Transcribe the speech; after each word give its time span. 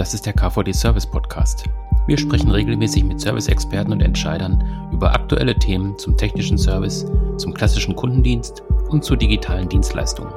Das 0.00 0.14
ist 0.14 0.24
der 0.24 0.32
KVD 0.32 0.72
Service 0.72 1.04
Podcast. 1.04 1.64
Wir 2.06 2.16
sprechen 2.16 2.50
regelmäßig 2.50 3.04
mit 3.04 3.20
Service-Experten 3.20 3.92
und 3.92 4.00
Entscheidern 4.00 4.88
über 4.90 5.12
aktuelle 5.12 5.54
Themen 5.54 5.98
zum 5.98 6.16
technischen 6.16 6.56
Service, 6.56 7.04
zum 7.36 7.52
klassischen 7.52 7.94
Kundendienst 7.94 8.62
und 8.88 9.04
zu 9.04 9.14
digitalen 9.14 9.68
Dienstleistungen. 9.68 10.32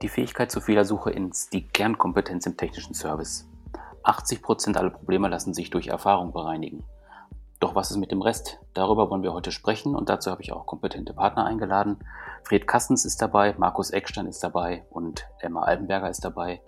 Die 0.00 0.08
Fähigkeit 0.08 0.50
zur 0.50 0.62
Fehlersuche 0.62 1.10
ist 1.10 1.52
die 1.52 1.68
Kernkompetenz 1.68 2.46
im 2.46 2.56
technischen 2.56 2.94
Service. 2.94 3.46
80% 4.04 4.78
aller 4.78 4.88
Probleme 4.88 5.28
lassen 5.28 5.52
sich 5.52 5.68
durch 5.68 5.88
Erfahrung 5.88 6.32
bereinigen. 6.32 6.84
Doch 7.62 7.76
was 7.76 7.92
ist 7.92 7.98
mit 7.98 8.10
dem 8.10 8.22
Rest? 8.22 8.58
Darüber 8.74 9.08
wollen 9.08 9.22
wir 9.22 9.32
heute 9.32 9.52
sprechen 9.52 9.94
und 9.94 10.08
dazu 10.08 10.32
habe 10.32 10.42
ich 10.42 10.52
auch 10.52 10.66
kompetente 10.66 11.14
Partner 11.14 11.44
eingeladen. 11.44 11.98
Fred 12.42 12.66
Kastens 12.66 13.04
ist 13.04 13.22
dabei, 13.22 13.54
Markus 13.56 13.90
Eckstein 13.90 14.26
ist 14.26 14.42
dabei 14.42 14.84
und 14.90 15.28
Emma 15.38 15.62
Albenberger 15.62 16.10
ist 16.10 16.24
dabei. 16.24 16.60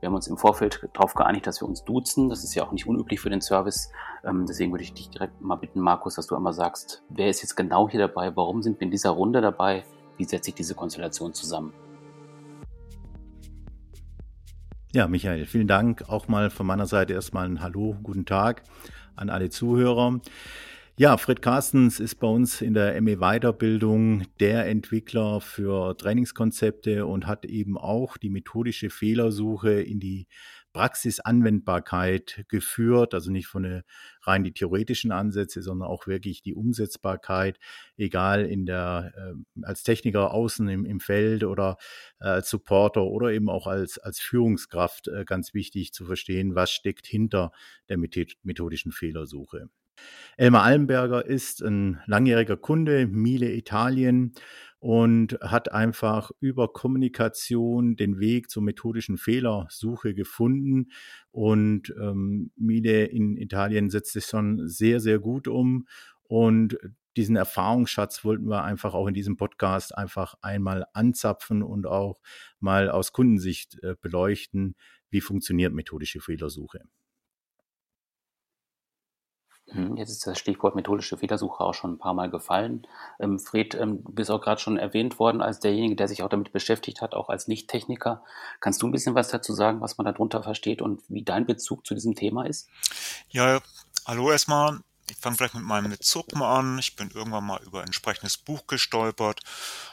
Wir 0.00 0.08
haben 0.08 0.16
uns 0.16 0.26
im 0.26 0.36
Vorfeld 0.36 0.88
darauf 0.92 1.14
geeinigt, 1.14 1.46
dass 1.46 1.62
wir 1.62 1.68
uns 1.68 1.84
duzen. 1.84 2.30
Das 2.30 2.42
ist 2.42 2.52
ja 2.56 2.64
auch 2.64 2.72
nicht 2.72 2.88
unüblich 2.88 3.20
für 3.20 3.30
den 3.30 3.40
Service. 3.40 3.92
Ähm, 4.24 4.44
deswegen 4.44 4.72
würde 4.72 4.82
ich 4.82 4.92
dich 4.92 5.08
direkt 5.08 5.40
mal 5.40 5.54
bitten, 5.54 5.78
Markus, 5.78 6.16
dass 6.16 6.26
du 6.26 6.34
einmal 6.34 6.52
sagst, 6.52 7.04
wer 7.10 7.28
ist 7.28 7.42
jetzt 7.42 7.54
genau 7.54 7.88
hier 7.88 8.00
dabei? 8.00 8.34
Warum 8.34 8.60
sind 8.60 8.80
wir 8.80 8.86
in 8.86 8.90
dieser 8.90 9.10
Runde 9.10 9.40
dabei? 9.40 9.84
Wie 10.16 10.24
setzt 10.24 10.46
sich 10.46 10.54
diese 10.56 10.74
Konstellation 10.74 11.32
zusammen? 11.32 11.72
Ja, 14.92 15.06
Michael, 15.06 15.46
vielen 15.46 15.68
Dank. 15.68 16.08
Auch 16.08 16.26
mal 16.26 16.50
von 16.50 16.66
meiner 16.66 16.86
Seite 16.86 17.12
erstmal 17.12 17.44
ein 17.44 17.62
Hallo, 17.62 17.94
guten 18.02 18.26
Tag 18.26 18.64
an 19.16 19.30
alle 19.30 19.50
Zuhörer. 19.50 20.20
Ja, 20.96 21.16
Fred 21.16 21.40
Carstens 21.40 21.98
ist 21.98 22.16
bei 22.16 22.26
uns 22.26 22.60
in 22.60 22.74
der 22.74 23.00
ME 23.00 23.16
Weiterbildung 23.16 24.24
der 24.38 24.66
Entwickler 24.66 25.40
für 25.40 25.96
Trainingskonzepte 25.96 27.06
und 27.06 27.26
hat 27.26 27.46
eben 27.46 27.78
auch 27.78 28.18
die 28.18 28.28
methodische 28.28 28.90
Fehlersuche 28.90 29.80
in 29.80 29.98
die 29.98 30.26
Praxisanwendbarkeit 30.72 32.44
geführt, 32.48 33.14
also 33.14 33.30
nicht 33.30 33.46
von 33.46 33.64
der 33.64 33.84
rein 34.22 34.44
die 34.44 34.52
theoretischen 34.52 35.12
Ansätze, 35.12 35.62
sondern 35.62 35.88
auch 35.88 36.06
wirklich 36.06 36.42
die 36.42 36.54
Umsetzbarkeit, 36.54 37.58
egal 37.96 38.44
in 38.46 38.66
der 38.66 39.12
äh, 39.16 39.64
als 39.64 39.82
Techniker 39.82 40.32
außen 40.32 40.68
im, 40.68 40.84
im 40.84 41.00
Feld 41.00 41.44
oder 41.44 41.76
äh, 42.20 42.26
als 42.26 42.50
Supporter 42.50 43.04
oder 43.04 43.32
eben 43.32 43.48
auch 43.48 43.66
als 43.66 43.98
als 43.98 44.20
Führungskraft 44.20 45.08
äh, 45.08 45.24
ganz 45.24 45.54
wichtig 45.54 45.92
zu 45.92 46.04
verstehen, 46.04 46.54
was 46.54 46.70
steckt 46.70 47.06
hinter 47.06 47.52
der 47.88 47.98
methodischen 47.98 48.92
Fehlersuche. 48.92 49.68
Elmar 50.36 50.62
Allenberger 50.62 51.26
ist 51.26 51.62
ein 51.62 52.00
langjähriger 52.06 52.56
Kunde, 52.56 53.06
Miele 53.06 53.52
Italien 53.52 54.32
und 54.80 55.38
hat 55.42 55.72
einfach 55.72 56.30
über 56.40 56.72
Kommunikation 56.72 57.96
den 57.96 58.18
Weg 58.18 58.50
zur 58.50 58.62
methodischen 58.62 59.18
Fehlersuche 59.18 60.14
gefunden. 60.14 60.90
Und 61.30 61.94
ähm, 62.00 62.50
Miele 62.56 63.04
in 63.04 63.36
Italien 63.36 63.90
setzt 63.90 64.14
sich 64.14 64.24
schon 64.24 64.66
sehr, 64.66 65.00
sehr 65.00 65.18
gut 65.18 65.48
um. 65.48 65.86
Und 66.22 66.78
diesen 67.16 67.36
Erfahrungsschatz 67.36 68.24
wollten 68.24 68.48
wir 68.48 68.64
einfach 68.64 68.94
auch 68.94 69.06
in 69.06 69.14
diesem 69.14 69.36
Podcast 69.36 69.94
einfach 69.94 70.36
einmal 70.40 70.86
anzapfen 70.94 71.62
und 71.62 71.86
auch 71.86 72.20
mal 72.58 72.88
aus 72.88 73.12
Kundensicht 73.12 73.78
äh, 73.82 73.96
beleuchten, 74.00 74.76
wie 75.10 75.20
funktioniert 75.20 75.74
methodische 75.74 76.20
Fehlersuche. 76.20 76.84
Mhm, 79.72 79.96
jetzt 79.96 80.10
ist 80.10 80.26
das 80.26 80.38
Stichwort 80.38 80.74
methodische 80.74 81.16
Fehlersuche 81.16 81.62
auch 81.62 81.74
schon 81.74 81.92
ein 81.92 81.98
paar 81.98 82.14
Mal 82.14 82.30
gefallen. 82.30 82.86
Ähm, 83.18 83.38
Fred, 83.38 83.74
ähm, 83.74 84.04
du 84.04 84.12
bist 84.12 84.30
auch 84.30 84.40
gerade 84.40 84.60
schon 84.60 84.78
erwähnt 84.78 85.18
worden 85.18 85.40
als 85.42 85.60
derjenige, 85.60 85.96
der 85.96 86.08
sich 86.08 86.22
auch 86.22 86.28
damit 86.28 86.52
beschäftigt 86.52 87.00
hat, 87.00 87.14
auch 87.14 87.28
als 87.28 87.48
Nicht-Techniker. 87.48 88.22
Kannst 88.60 88.82
du 88.82 88.86
ein 88.86 88.92
bisschen 88.92 89.14
was 89.14 89.28
dazu 89.28 89.52
sagen, 89.52 89.80
was 89.80 89.98
man 89.98 90.06
darunter 90.06 90.42
versteht 90.42 90.82
und 90.82 91.02
wie 91.08 91.22
dein 91.22 91.46
Bezug 91.46 91.86
zu 91.86 91.94
diesem 91.94 92.14
Thema 92.14 92.44
ist? 92.44 92.68
Ja, 93.28 93.60
hallo 94.06 94.30
erstmal. 94.30 94.80
Ich 95.10 95.16
fange 95.18 95.36
vielleicht 95.36 95.54
mit 95.54 95.64
meinem 95.64 95.90
Bezug 95.90 96.34
mal 96.34 96.58
an. 96.58 96.78
Ich 96.78 96.94
bin 96.94 97.10
irgendwann 97.10 97.44
mal 97.44 97.60
über 97.62 97.80
ein 97.80 97.86
entsprechendes 97.86 98.36
Buch 98.36 98.66
gestolpert, 98.68 99.40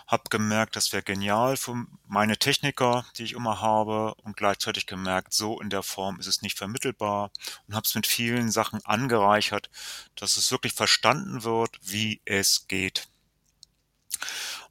habe 0.06 0.24
gemerkt, 0.30 0.76
das 0.76 0.94
wäre 0.94 1.02
genial 1.02 1.58
für 1.58 1.86
meine 2.08 2.38
Techniker, 2.38 3.06
die 3.18 3.24
ich 3.24 3.34
immer 3.34 3.60
habe 3.60 4.14
und 4.24 4.38
gleichzeitig 4.38 4.86
gemerkt, 4.86 5.34
so 5.34 5.60
in 5.60 5.72
der 5.72 5.82
Form 5.82 6.20
ist 6.20 6.28
es 6.28 6.44
nicht 6.44 6.58
vermittelbar 6.58 7.32
und 7.68 7.76
habe 7.76 7.86
es 7.86 7.96
mit 7.96 8.06
vielen 8.06 8.52
Sachen 8.52 8.86
angereichert, 8.86 9.72
dass 10.16 10.38
es 10.38 10.52
wirklich 10.52 10.74
verstanden 10.74 11.44
wird, 11.44 11.80
wie 11.82 12.22
es 12.26 12.68
geht. 12.68 13.08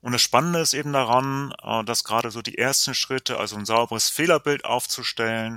Und 0.00 0.12
das 0.12 0.22
Spannende 0.22 0.60
ist 0.60 0.74
eben 0.74 0.92
daran, 0.92 1.52
äh, 1.62 1.82
dass 1.82 2.04
gerade 2.04 2.30
so 2.30 2.40
die 2.40 2.58
ersten 2.58 2.94
Schritte, 2.94 3.38
also 3.40 3.56
ein 3.56 3.66
sauberes 3.66 4.08
Fehlerbild 4.08 4.64
aufzustellen, 4.64 5.56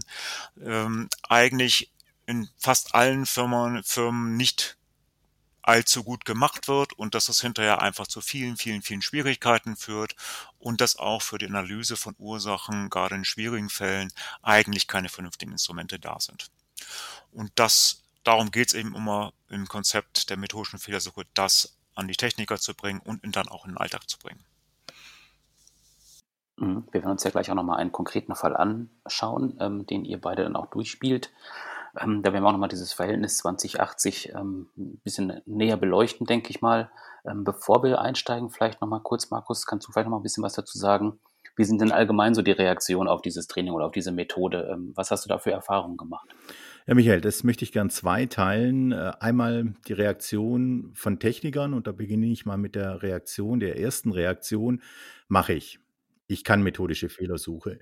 ähm, 0.59 1.09
eigentlich 1.27 1.91
in 2.25 2.49
fast 2.57 2.95
allen 2.95 3.25
Firmen, 3.25 3.83
Firmen 3.83 4.37
nicht 4.37 4.78
allzu 5.69 6.03
gut 6.03 6.25
gemacht 6.25 6.67
wird 6.67 6.93
und 6.93 7.13
dass 7.13 7.27
das 7.27 7.41
hinterher 7.41 7.79
einfach 7.79 8.07
zu 8.07 8.21
vielen, 8.21 8.57
vielen, 8.57 8.81
vielen 8.81 9.03
Schwierigkeiten 9.03 9.75
führt 9.75 10.15
und 10.57 10.81
dass 10.81 10.97
auch 10.97 11.21
für 11.21 11.37
die 11.37 11.45
Analyse 11.45 11.95
von 11.95 12.15
Ursachen, 12.17 12.89
gerade 12.89 13.13
in 13.13 13.23
schwierigen 13.23 13.69
Fällen, 13.69 14.11
eigentlich 14.41 14.87
keine 14.87 15.09
vernünftigen 15.09 15.51
Instrumente 15.51 15.99
da 15.99 16.19
sind. 16.19 16.47
Und 17.31 17.51
das, 17.53 18.01
darum 18.23 18.49
geht 18.49 18.69
es 18.69 18.73
eben 18.73 18.95
immer 18.95 19.31
im 19.47 19.67
Konzept 19.67 20.31
der 20.31 20.37
methodischen 20.37 20.79
Fehlersuche, 20.79 21.25
das 21.35 21.77
an 21.93 22.07
die 22.07 22.15
Techniker 22.15 22.57
zu 22.57 22.73
bringen 22.73 23.01
und 23.05 23.21
dann 23.35 23.47
auch 23.47 23.65
in 23.65 23.73
den 23.73 23.77
Alltag 23.77 24.09
zu 24.09 24.17
bringen. 24.17 24.43
Mhm. 26.57 26.87
Wir 26.91 27.03
werden 27.03 27.11
uns 27.11 27.23
ja 27.23 27.29
gleich 27.29 27.51
auch 27.51 27.55
nochmal 27.55 27.77
einen 27.77 27.91
konkreten 27.91 28.33
Fall 28.33 28.57
anschauen, 28.57 29.55
ähm, 29.59 29.85
den 29.85 30.03
ihr 30.03 30.19
beide 30.19 30.43
dann 30.43 30.55
auch 30.55 30.67
durchspielt. 30.67 31.31
Ähm, 31.99 32.21
da 32.23 32.33
werden 32.33 32.43
wir 32.43 32.47
auch 32.49 32.53
nochmal 32.53 32.69
dieses 32.69 32.93
Verhältnis 32.93 33.37
2080 33.37 34.33
ähm, 34.35 34.69
ein 34.77 34.99
bisschen 35.03 35.41
näher 35.45 35.77
beleuchten, 35.77 36.27
denke 36.27 36.49
ich 36.49 36.61
mal. 36.61 36.91
Ähm, 37.25 37.43
bevor 37.43 37.83
wir 37.83 38.01
einsteigen, 38.01 38.49
vielleicht 38.49 38.81
nochmal 38.81 39.01
kurz, 39.01 39.29
Markus, 39.29 39.65
kannst 39.65 39.87
du 39.87 39.91
vielleicht 39.91 40.05
nochmal 40.05 40.19
ein 40.19 40.23
bisschen 40.23 40.43
was 40.43 40.53
dazu 40.53 40.77
sagen? 40.77 41.19
Wie 41.55 41.65
sind 41.65 41.81
denn 41.81 41.91
allgemein 41.91 42.33
so 42.33 42.41
die 42.41 42.51
Reaktionen 42.51 43.09
auf 43.09 43.21
dieses 43.21 43.47
Training 43.47 43.73
oder 43.73 43.85
auf 43.85 43.91
diese 43.91 44.11
Methode? 44.11 44.69
Ähm, 44.71 44.93
was 44.95 45.11
hast 45.11 45.25
du 45.25 45.29
da 45.29 45.39
für 45.39 45.51
Erfahrungen 45.51 45.97
gemacht? 45.97 46.29
Ja, 46.87 46.95
Michael, 46.95 47.21
das 47.21 47.43
möchte 47.43 47.65
ich 47.65 47.71
gern 47.71 47.89
zwei 47.89 48.25
teilen. 48.25 48.93
Äh, 48.93 49.11
einmal 49.19 49.75
die 49.87 49.93
Reaktion 49.93 50.91
von 50.95 51.19
Technikern 51.19 51.73
und 51.73 51.85
da 51.85 51.91
beginne 51.91 52.27
ich 52.27 52.45
mal 52.45 52.57
mit 52.57 52.75
der 52.75 53.03
Reaktion, 53.03 53.59
der 53.59 53.79
ersten 53.79 54.11
Reaktion, 54.11 54.81
mache 55.27 55.53
ich. 55.53 55.79
Ich 56.27 56.43
kann 56.43 56.63
methodische 56.63 57.09
Fehlersuche. 57.09 57.79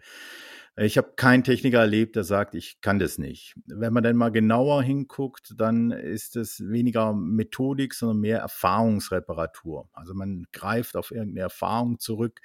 Ich 0.80 0.96
habe 1.00 1.14
keinen 1.16 1.44
Techniker 1.44 1.80
erlebt, 1.80 2.16
der 2.16 2.24
sagt, 2.24 2.54
ich 2.54 2.82
kann 2.82 3.00
das 3.00 3.18
nicht. 3.18 3.56
Wenn 3.66 3.94
man 3.94 4.04
dann 4.04 4.16
mal 4.16 4.32
genauer 4.32 4.84
hinguckt, 4.84 5.56
dann 5.58 5.90
ist 5.90 6.36
es 6.36 6.62
weniger 6.70 7.14
Methodik, 7.14 7.96
sondern 7.96 8.20
mehr 8.20 8.40
Erfahrungsreparatur. 8.40 9.90
Also 9.92 10.14
man 10.14 10.46
greift 10.54 10.96
auf 10.96 11.10
irgendeine 11.10 11.42
Erfahrung 11.42 11.98
zurück, 11.98 12.42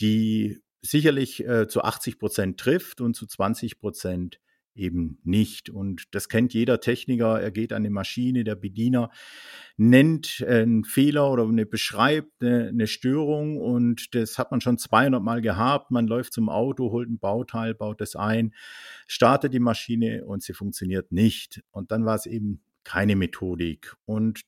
die 0.00 0.62
sicherlich 0.80 1.46
äh, 1.46 1.68
zu 1.68 1.82
80 1.82 2.18
Prozent 2.18 2.58
trifft 2.58 3.02
und 3.02 3.14
zu 3.14 3.26
20 3.26 3.78
Prozent 3.78 4.40
eben 4.74 5.18
nicht. 5.24 5.70
Und 5.70 6.14
das 6.14 6.28
kennt 6.28 6.54
jeder 6.54 6.80
Techniker. 6.80 7.40
Er 7.40 7.50
geht 7.50 7.72
an 7.72 7.84
die 7.84 7.90
Maschine, 7.90 8.44
der 8.44 8.54
Bediener 8.54 9.10
nennt 9.76 10.44
einen 10.46 10.84
Fehler 10.84 11.30
oder 11.30 11.44
eine, 11.44 11.66
beschreibt 11.66 12.42
eine, 12.42 12.68
eine 12.68 12.86
Störung 12.86 13.58
und 13.58 14.14
das 14.14 14.38
hat 14.38 14.50
man 14.50 14.60
schon 14.60 14.78
200 14.78 15.22
Mal 15.22 15.40
gehabt. 15.40 15.90
Man 15.90 16.06
läuft 16.06 16.32
zum 16.32 16.48
Auto, 16.48 16.90
holt 16.90 17.08
ein 17.08 17.18
Bauteil, 17.18 17.74
baut 17.74 18.00
es 18.00 18.16
ein, 18.16 18.54
startet 19.06 19.54
die 19.54 19.60
Maschine 19.60 20.24
und 20.24 20.42
sie 20.42 20.52
funktioniert 20.52 21.12
nicht. 21.12 21.62
Und 21.70 21.90
dann 21.90 22.04
war 22.04 22.14
es 22.14 22.26
eben 22.26 22.62
keine 22.84 23.16
Methodik. 23.16 23.94
Und 24.04 24.42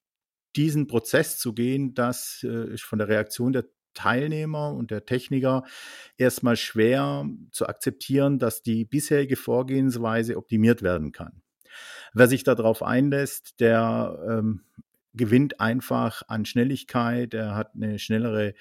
diesen 0.56 0.86
Prozess 0.86 1.38
zu 1.38 1.52
gehen, 1.52 1.94
das 1.94 2.44
äh, 2.44 2.74
ist 2.74 2.84
von 2.84 2.98
der 2.98 3.08
Reaktion 3.08 3.52
der 3.52 3.64
Teilnehmer 3.94 4.72
und 4.72 4.90
der 4.90 5.06
Techniker 5.06 5.64
erstmal 6.16 6.56
schwer 6.56 7.26
zu 7.50 7.66
akzeptieren, 7.66 8.38
dass 8.38 8.62
die 8.62 8.84
bisherige 8.84 9.36
Vorgehensweise 9.36 10.36
optimiert 10.36 10.82
werden 10.82 11.12
kann. 11.12 11.42
Wer 12.12 12.28
sich 12.28 12.44
darauf 12.44 12.82
einlässt, 12.82 13.60
der 13.60 14.18
ähm, 14.28 14.62
gewinnt 15.14 15.60
einfach 15.60 16.22
an 16.28 16.44
Schnelligkeit, 16.44 17.34
er 17.34 17.54
hat 17.54 17.74
eine 17.74 17.98
schnellere 17.98 18.54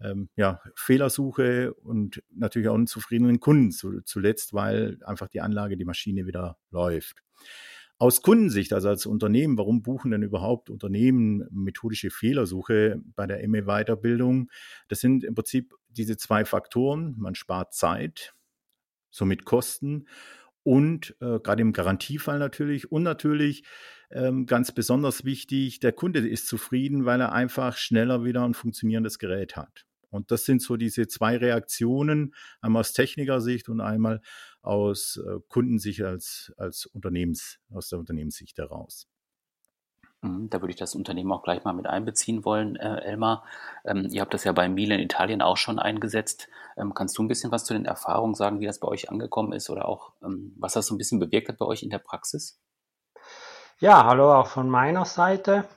ähm, 0.00 0.28
ja, 0.36 0.60
Fehlersuche 0.74 1.74
und 1.74 2.22
natürlich 2.30 2.68
auch 2.68 2.74
einen 2.74 2.86
zufriedenen 2.86 3.40
Kunden 3.40 3.70
zu, 3.72 4.00
zuletzt, 4.02 4.54
weil 4.54 4.98
einfach 5.04 5.28
die 5.28 5.40
Anlage, 5.40 5.76
die 5.76 5.84
Maschine 5.84 6.26
wieder 6.26 6.58
läuft. 6.70 7.22
Aus 7.98 8.20
Kundensicht, 8.20 8.74
also 8.74 8.88
als 8.88 9.06
Unternehmen, 9.06 9.56
warum 9.56 9.82
buchen 9.82 10.10
denn 10.10 10.22
überhaupt 10.22 10.68
Unternehmen 10.68 11.46
methodische 11.50 12.10
Fehlersuche 12.10 13.00
bei 13.14 13.26
der 13.26 13.46
ME-Weiterbildung? 13.48 14.50
Das 14.88 15.00
sind 15.00 15.24
im 15.24 15.34
Prinzip 15.34 15.74
diese 15.88 16.18
zwei 16.18 16.44
Faktoren. 16.44 17.14
Man 17.16 17.34
spart 17.34 17.72
Zeit, 17.72 18.34
somit 19.10 19.46
Kosten 19.46 20.08
und 20.62 21.16
äh, 21.20 21.38
gerade 21.40 21.62
im 21.62 21.72
Garantiefall 21.72 22.38
natürlich 22.38 22.92
und 22.92 23.02
natürlich 23.02 23.64
ähm, 24.10 24.44
ganz 24.44 24.72
besonders 24.72 25.24
wichtig, 25.24 25.80
der 25.80 25.92
Kunde 25.92 26.26
ist 26.26 26.48
zufrieden, 26.48 27.06
weil 27.06 27.20
er 27.20 27.32
einfach 27.32 27.76
schneller 27.78 28.24
wieder 28.24 28.44
ein 28.44 28.54
funktionierendes 28.54 29.18
Gerät 29.18 29.56
hat. 29.56 29.86
Und 30.10 30.30
das 30.30 30.44
sind 30.44 30.62
so 30.62 30.76
diese 30.76 31.08
zwei 31.08 31.36
Reaktionen, 31.36 32.34
einmal 32.60 32.80
aus 32.80 32.92
Technikersicht 32.92 33.68
und 33.68 33.80
einmal 33.80 34.20
aus 34.62 35.20
äh, 35.24 35.40
Kundensicht 35.48 36.02
als, 36.02 36.52
als 36.56 36.86
Unternehmens, 36.86 37.58
aus 37.70 37.88
der 37.88 37.98
Unternehmenssicht 37.98 38.58
heraus. 38.58 39.08
Mhm, 40.22 40.50
da 40.50 40.60
würde 40.60 40.70
ich 40.70 40.78
das 40.78 40.94
Unternehmen 40.94 41.32
auch 41.32 41.42
gleich 41.42 41.64
mal 41.64 41.72
mit 41.72 41.86
einbeziehen 41.86 42.44
wollen, 42.44 42.76
äh, 42.76 43.00
Elmar. 43.02 43.44
Ähm, 43.84 44.08
ihr 44.10 44.20
habt 44.22 44.34
das 44.34 44.44
ja 44.44 44.52
bei 44.52 44.68
Miele 44.68 44.94
in 44.94 45.00
Italien 45.00 45.42
auch 45.42 45.56
schon 45.56 45.78
eingesetzt. 45.78 46.48
Ähm, 46.76 46.94
kannst 46.94 47.16
du 47.18 47.22
ein 47.22 47.28
bisschen 47.28 47.52
was 47.52 47.64
zu 47.64 47.74
den 47.74 47.84
Erfahrungen 47.84 48.34
sagen, 48.34 48.60
wie 48.60 48.66
das 48.66 48.80
bei 48.80 48.88
euch 48.88 49.10
angekommen 49.10 49.52
ist 49.52 49.70
oder 49.70 49.86
auch 49.86 50.12
ähm, 50.22 50.54
was 50.58 50.72
das 50.72 50.86
so 50.86 50.94
ein 50.94 50.98
bisschen 50.98 51.20
bewirkt 51.20 51.48
hat 51.48 51.58
bei 51.58 51.66
euch 51.66 51.82
in 51.82 51.90
der 51.90 51.98
Praxis? 51.98 52.58
Ja, 53.78 54.04
hallo 54.06 54.32
auch 54.34 54.46
von 54.46 54.70
meiner 54.70 55.04
Seite. 55.04 55.68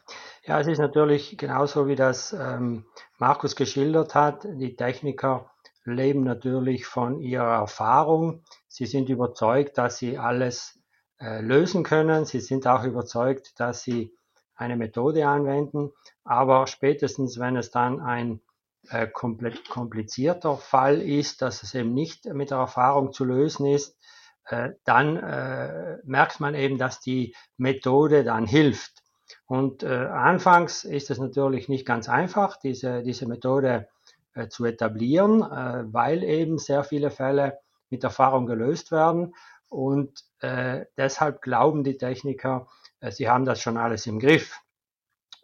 Ja, 0.45 0.59
es 0.59 0.67
ist 0.67 0.79
natürlich 0.79 1.37
genauso, 1.37 1.87
wie 1.87 1.97
das 1.97 2.31
ähm, 2.31 2.85
Markus 3.19 3.55
geschildert 3.55 4.15
hat. 4.15 4.47
Die 4.49 4.75
Techniker 4.75 5.51
leben 5.83 6.23
natürlich 6.23 6.85
von 6.85 7.19
ihrer 7.19 7.59
Erfahrung. 7.59 8.43
Sie 8.67 8.85
sind 8.85 9.09
überzeugt, 9.09 9.77
dass 9.77 9.97
sie 9.97 10.17
alles 10.17 10.79
äh, 11.19 11.41
lösen 11.41 11.83
können. 11.83 12.25
Sie 12.25 12.39
sind 12.39 12.65
auch 12.65 12.83
überzeugt, 12.85 13.59
dass 13.59 13.83
sie 13.83 14.13
eine 14.55 14.77
Methode 14.77 15.27
anwenden. 15.27 15.91
Aber 16.23 16.65
spätestens, 16.67 17.39
wenn 17.39 17.57
es 17.57 17.71
dann 17.71 17.99
ein 17.99 18.41
äh, 18.89 19.07
komplizierter 19.07 20.57
Fall 20.57 21.01
ist, 21.01 21.41
dass 21.41 21.61
es 21.63 21.75
eben 21.75 21.93
nicht 21.93 22.25
mit 22.25 22.51
der 22.51 22.59
Erfahrung 22.59 23.11
zu 23.11 23.25
lösen 23.25 23.65
ist, 23.65 23.97
äh, 24.45 24.71
dann 24.85 25.17
äh, 25.17 25.97
merkt 26.05 26.39
man 26.39 26.55
eben, 26.55 26.77
dass 26.77 27.01
die 27.01 27.35
Methode 27.57 28.23
dann 28.23 28.47
hilft. 28.47 29.03
Und 29.49 29.81
äh, 29.81 29.87
anfangs 29.87 30.83
ist 30.83 31.09
es 31.09 31.17
natürlich 31.17 31.69
nicht 31.69 31.83
ganz 31.83 32.07
einfach, 32.07 32.57
diese, 32.57 33.01
diese 33.01 33.27
Methode 33.27 33.89
äh, 34.35 34.47
zu 34.47 34.63
etablieren, 34.63 35.41
äh, 35.41 35.91
weil 35.91 36.23
eben 36.23 36.59
sehr 36.59 36.83
viele 36.83 37.09
Fälle 37.09 37.57
mit 37.89 38.03
Erfahrung 38.03 38.45
gelöst 38.45 38.91
werden. 38.91 39.33
Und 39.67 40.23
äh, 40.41 40.85
deshalb 40.97 41.41
glauben 41.41 41.83
die 41.83 41.97
Techniker, 41.97 42.67
äh, 42.99 43.11
sie 43.11 43.27
haben 43.27 43.43
das 43.43 43.59
schon 43.59 43.77
alles 43.77 44.05
im 44.05 44.19
Griff. 44.19 44.61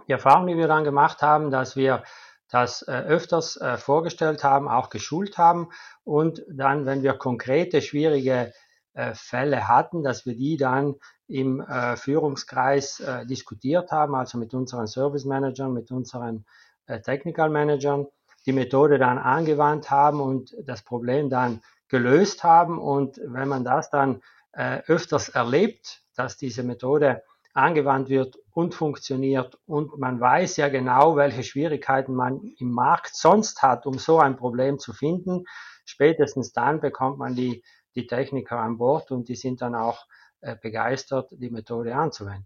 Die 0.07 0.11
Erfahrung, 0.11 0.45
die 0.45 0.57
wir 0.57 0.67
dann 0.67 0.83
gemacht 0.83 1.23
haben, 1.23 1.49
dass 1.49 1.75
wir 1.75 2.03
das 2.47 2.83
äh, 2.83 2.91
öfters 2.91 3.57
äh, 3.57 3.77
vorgestellt 3.77 4.43
haben, 4.43 4.67
auch 4.67 4.91
geschult 4.91 5.39
haben 5.39 5.69
und 6.03 6.43
dann, 6.47 6.85
wenn 6.85 7.01
wir 7.01 7.13
konkrete, 7.13 7.81
schwierige 7.81 8.53
äh, 8.93 9.15
Fälle 9.15 9.67
hatten, 9.67 10.03
dass 10.03 10.27
wir 10.27 10.35
die 10.35 10.57
dann 10.57 10.93
im 11.27 11.61
äh, 11.61 11.95
Führungskreis 11.95 12.99
äh, 12.99 13.25
diskutiert 13.25 13.91
haben, 13.91 14.15
also 14.15 14.37
mit 14.37 14.53
unseren 14.53 14.87
Service 14.87 15.25
Managern, 15.25 15.73
mit 15.73 15.91
unseren 15.91 16.45
äh, 16.87 17.01
Technical 17.01 17.49
Managern, 17.49 18.07
die 18.45 18.53
Methode 18.53 18.99
dann 18.99 19.17
angewandt 19.17 19.89
haben 19.89 20.19
und 20.19 20.55
das 20.63 20.83
Problem 20.83 21.29
dann 21.29 21.61
gelöst 21.87 22.43
haben. 22.43 22.77
Und 22.79 23.19
wenn 23.25 23.47
man 23.47 23.63
das 23.63 23.89
dann 23.89 24.21
äh, 24.53 24.81
öfters 24.87 25.29
erlebt, 25.29 26.03
dass 26.15 26.37
diese 26.37 26.63
Methode 26.63 27.23
angewandt 27.53 28.09
wird 28.09 28.37
und 28.51 28.75
funktioniert 28.75 29.57
und 29.65 29.97
man 29.97 30.19
weiß 30.19 30.57
ja 30.57 30.69
genau, 30.69 31.15
welche 31.15 31.43
Schwierigkeiten 31.43 32.13
man 32.13 32.41
im 32.59 32.71
Markt 32.71 33.15
sonst 33.15 33.63
hat, 33.63 33.85
um 33.85 33.97
so 33.97 34.19
ein 34.19 34.35
Problem 34.35 34.77
zu 34.77 34.93
finden, 34.93 35.45
spätestens 35.85 36.51
dann 36.51 36.81
bekommt 36.81 37.17
man 37.17 37.33
die 37.33 37.63
die 37.95 38.07
Techniker 38.07 38.59
an 38.59 38.77
Bord 38.77 39.11
und 39.11 39.29
die 39.29 39.35
sind 39.35 39.61
dann 39.61 39.73
auch 39.73 40.05
begeistert, 40.53 41.31
die 41.31 41.49
Methode 41.49 41.95
anzuwenden. 41.95 42.45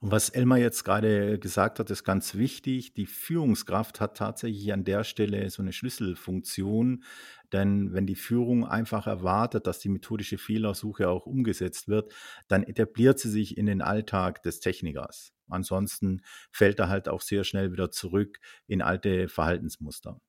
Und 0.00 0.12
was 0.12 0.28
Elmar 0.28 0.58
jetzt 0.58 0.84
gerade 0.84 1.40
gesagt 1.40 1.80
hat, 1.80 1.90
ist 1.90 2.04
ganz 2.04 2.36
wichtig. 2.36 2.94
Die 2.94 3.06
Führungskraft 3.06 4.00
hat 4.00 4.16
tatsächlich 4.16 4.72
an 4.72 4.84
der 4.84 5.02
Stelle 5.02 5.50
so 5.50 5.60
eine 5.60 5.72
Schlüsselfunktion. 5.72 7.02
Denn 7.52 7.92
wenn 7.92 8.06
die 8.06 8.14
Führung 8.14 8.64
einfach 8.64 9.08
erwartet, 9.08 9.66
dass 9.66 9.80
die 9.80 9.88
methodische 9.88 10.38
Fehlersuche 10.38 11.08
auch 11.08 11.26
umgesetzt 11.26 11.88
wird, 11.88 12.12
dann 12.46 12.62
etabliert 12.62 13.18
sie 13.18 13.30
sich 13.30 13.58
in 13.58 13.66
den 13.66 13.82
Alltag 13.82 14.42
des 14.42 14.60
Technikers. 14.60 15.32
Ansonsten 15.48 16.22
fällt 16.52 16.78
er 16.78 16.88
halt 16.88 17.08
auch 17.08 17.22
sehr 17.22 17.42
schnell 17.42 17.72
wieder 17.72 17.90
zurück 17.90 18.38
in 18.68 18.82
alte 18.82 19.28
Verhaltensmuster. 19.28 20.20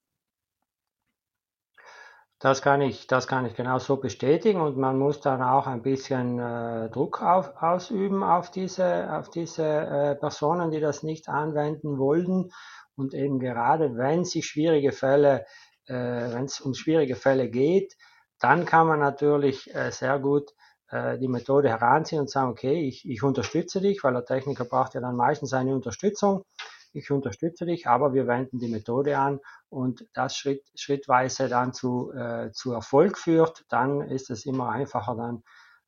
Das 2.41 2.61
kann 2.61 2.79
ich, 2.79 3.05
das 3.05 3.27
kann 3.27 3.45
ich 3.45 3.53
genau 3.53 3.79
so 3.79 3.97
bestätigen 3.97 4.61
und 4.61 4.77
man 4.77 4.97
muss 4.97 5.19
dann 5.19 5.41
auch 5.41 5.67
ein 5.67 5.81
bisschen 5.81 6.39
äh, 6.39 6.89
Druck 6.89 7.21
auf, 7.21 7.51
ausüben 7.61 8.23
auf 8.23 8.49
diese, 8.49 9.13
auf 9.13 9.29
diese 9.29 9.65
äh, 9.65 10.15
Personen, 10.15 10.71
die 10.71 10.79
das 10.79 11.03
nicht 11.03 11.27
anwenden 11.27 11.97
wollen. 11.97 12.49
Und 12.95 13.13
eben 13.13 13.39
gerade 13.39 13.97
wenn 13.97 14.23
sich 14.23 14.45
schwierige 14.45 14.93
Fälle, 14.93 15.45
äh, 15.85 15.93
wenn 15.93 16.45
es 16.45 16.61
um 16.61 16.73
schwierige 16.73 17.17
Fälle 17.17 17.49
geht, 17.49 17.97
dann 18.39 18.63
kann 18.63 18.87
man 18.87 18.99
natürlich 18.99 19.75
äh, 19.75 19.91
sehr 19.91 20.17
gut 20.19 20.51
äh, 20.91 21.17
die 21.17 21.27
Methode 21.27 21.67
heranziehen 21.67 22.21
und 22.21 22.29
sagen, 22.29 22.51
okay, 22.51 22.87
ich, 22.87 23.05
ich 23.05 23.21
unterstütze 23.21 23.81
dich, 23.81 24.01
weil 24.05 24.13
der 24.13 24.23
Techniker 24.23 24.63
braucht 24.63 24.93
ja 24.93 25.01
dann 25.01 25.17
meistens 25.17 25.51
eine 25.51 25.75
Unterstützung 25.75 26.45
ich 26.93 27.11
unterstütze 27.11 27.65
dich, 27.65 27.87
aber 27.87 28.13
wir 28.13 28.27
wenden 28.27 28.59
die 28.59 28.67
Methode 28.67 29.17
an 29.17 29.39
und 29.69 30.07
das 30.13 30.35
Schritt, 30.35 30.63
schrittweise 30.75 31.47
dann 31.47 31.73
zu, 31.73 32.11
äh, 32.13 32.51
zu 32.51 32.73
Erfolg 32.73 33.17
führt, 33.17 33.65
dann 33.69 34.01
ist 34.01 34.29
es 34.29 34.45
immer 34.45 34.69
einfacher, 34.69 35.15
dann 35.15 35.43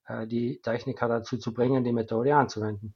äh, 0.07 0.27
die 0.27 0.61
Techniker 0.61 1.07
dazu 1.07 1.37
zu 1.37 1.53
bringen, 1.53 1.83
die 1.83 1.93
Methode 1.93 2.35
anzuwenden. 2.35 2.93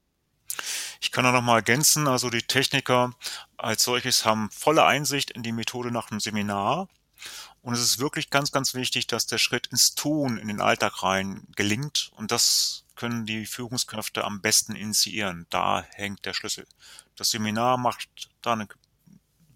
Ich 1.02 1.12
kann 1.12 1.24
da 1.24 1.32
nochmal 1.32 1.58
ergänzen, 1.58 2.08
also 2.08 2.30
die 2.30 2.42
Techniker 2.42 3.14
als 3.58 3.84
solches 3.84 4.26
haben 4.26 4.50
volle 4.52 4.86
Einsicht 4.86 5.32
in 5.32 5.44
die 5.44 5.52
Methode 5.52 5.92
nach 5.92 6.10
dem 6.10 6.20
Seminar. 6.20 6.88
Und 7.62 7.74
es 7.74 7.82
ist 7.82 8.00
wirklich 8.00 8.30
ganz, 8.30 8.52
ganz 8.52 8.74
wichtig, 8.74 9.08
dass 9.08 9.26
der 9.26 9.38
Schritt 9.38 9.68
ins 9.68 9.96
Tun, 9.96 10.38
in 10.38 10.48
den 10.48 10.62
Alltag 10.62 11.04
rein 11.04 11.48
gelingt. 11.56 12.12
Und 12.16 12.32
das 12.32 12.85
können 12.96 13.26
die 13.26 13.46
Führungskräfte 13.46 14.24
am 14.24 14.42
besten 14.42 14.76
initiieren. 14.76 15.46
Da 15.50 15.84
hängt 15.94 16.26
der 16.26 16.34
Schlüssel. 16.34 16.66
Das 17.16 17.30
Seminar 17.30 17.78
macht 17.78 18.30
da 18.42 18.54
eine, 18.54 18.68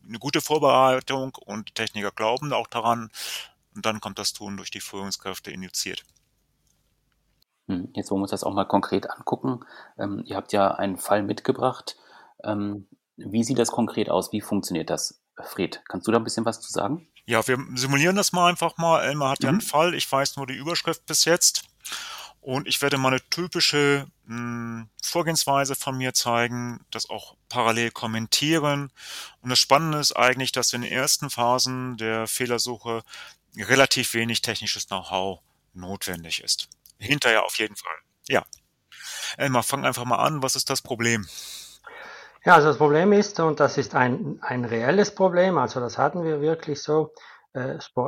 eine 0.07 0.19
gute 0.19 0.41
Vorbereitung 0.41 1.35
und 1.35 1.69
die 1.69 1.73
Techniker 1.73 2.11
glauben 2.11 2.53
auch 2.53 2.67
daran. 2.67 3.09
Und 3.75 3.85
dann 3.85 4.01
kommt 4.01 4.19
das 4.19 4.33
Tun 4.33 4.57
durch 4.57 4.71
die 4.71 4.81
Führungskräfte 4.81 5.51
initiiert. 5.51 6.03
Hm, 7.67 7.89
jetzt 7.93 8.09
wollen 8.11 8.19
wir 8.19 8.23
uns 8.23 8.31
das 8.31 8.43
auch 8.43 8.53
mal 8.53 8.65
konkret 8.65 9.09
angucken. 9.09 9.61
Ähm, 9.97 10.23
ihr 10.25 10.35
habt 10.35 10.51
ja 10.53 10.71
einen 10.71 10.97
Fall 10.97 11.23
mitgebracht. 11.23 11.97
Ähm, 12.43 12.87
wie 13.15 13.43
sieht 13.43 13.59
das 13.59 13.71
konkret 13.71 14.09
aus? 14.09 14.31
Wie 14.31 14.41
funktioniert 14.41 14.89
das? 14.89 15.21
Fred, 15.41 15.81
kannst 15.87 16.07
du 16.07 16.11
da 16.11 16.17
ein 16.17 16.23
bisschen 16.23 16.45
was 16.45 16.59
zu 16.61 16.71
sagen? 16.71 17.07
Ja, 17.25 17.47
wir 17.47 17.57
simulieren 17.75 18.15
das 18.15 18.33
mal 18.33 18.49
einfach 18.49 18.77
mal. 18.77 19.03
Elmar 19.03 19.31
hat 19.31 19.41
mhm. 19.41 19.45
ja 19.45 19.49
einen 19.51 19.61
Fall. 19.61 19.93
Ich 19.93 20.11
weiß 20.11 20.35
nur 20.37 20.47
die 20.47 20.55
Überschrift 20.55 21.05
bis 21.05 21.25
jetzt. 21.25 21.63
Und 22.41 22.67
ich 22.67 22.81
werde 22.81 22.97
mal 22.97 23.09
eine 23.09 23.21
typische 23.29 24.07
mh, 24.25 24.35
hm, 24.35 24.89
Vorgehensweise 25.03 25.75
von 25.75 25.97
mir 25.97 26.13
zeigen, 26.13 26.85
das 26.91 27.09
auch 27.09 27.35
parallel 27.49 27.91
kommentieren. 27.91 28.91
Und 29.41 29.49
das 29.49 29.59
Spannende 29.59 29.99
ist 29.99 30.13
eigentlich, 30.13 30.51
dass 30.51 30.73
in 30.73 30.81
den 30.81 30.91
ersten 30.91 31.29
Phasen 31.29 31.97
der 31.97 32.27
Fehlersuche 32.27 33.03
relativ 33.57 34.13
wenig 34.13 34.41
technisches 34.41 34.87
Know-how 34.87 35.39
notwendig 35.73 36.43
ist. 36.43 36.69
Hinterher 36.97 37.45
auf 37.45 37.57
jeden 37.57 37.75
Fall. 37.75 37.95
Ja. 38.27 38.45
Elmar, 39.37 39.63
fang 39.63 39.85
einfach 39.85 40.05
mal 40.05 40.17
an. 40.17 40.43
Was 40.43 40.55
ist 40.55 40.69
das 40.69 40.81
Problem? 40.81 41.27
Ja, 42.45 42.55
also 42.55 42.69
das 42.69 42.77
Problem 42.77 43.11
ist, 43.11 43.39
und 43.39 43.59
das 43.59 43.77
ist 43.77 43.95
ein, 43.95 44.39
ein 44.41 44.63
reelles 44.63 45.13
Problem, 45.13 45.57
also 45.57 45.81
das 45.81 45.97
hatten 45.97 46.23
wir 46.23 46.39
wirklich 46.39 46.81
so, 46.81 47.13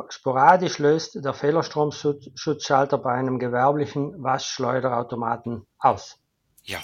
sporadisch 0.10 0.78
löst 0.80 1.16
der 1.24 1.34
Fehlerstromschutzschalter 1.34 2.98
bei 2.98 3.14
einem 3.14 3.40
gewerblichen 3.40 4.22
Waschschleuderautomaten 4.22 5.66
aus. 5.80 6.18
Ja. 6.64 6.80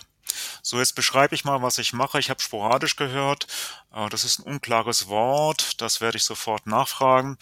So, 0.61 0.79
jetzt 0.79 0.95
beschreibe 0.95 1.33
ich 1.33 1.45
mal, 1.45 1.61
was 1.61 1.77
ich 1.77 1.93
mache. 1.93 2.19
Ich 2.19 2.29
habe 2.29 2.41
sporadisch 2.41 2.97
gehört. 2.97 3.47
Äh, 3.93 4.09
das 4.09 4.25
ist 4.25 4.39
ein 4.39 4.43
unklares 4.43 5.07
Wort. 5.07 5.81
Das 5.81 6.01
werde 6.01 6.17
ich 6.17 6.23
sofort 6.23 6.67
nachfragen. 6.67 7.37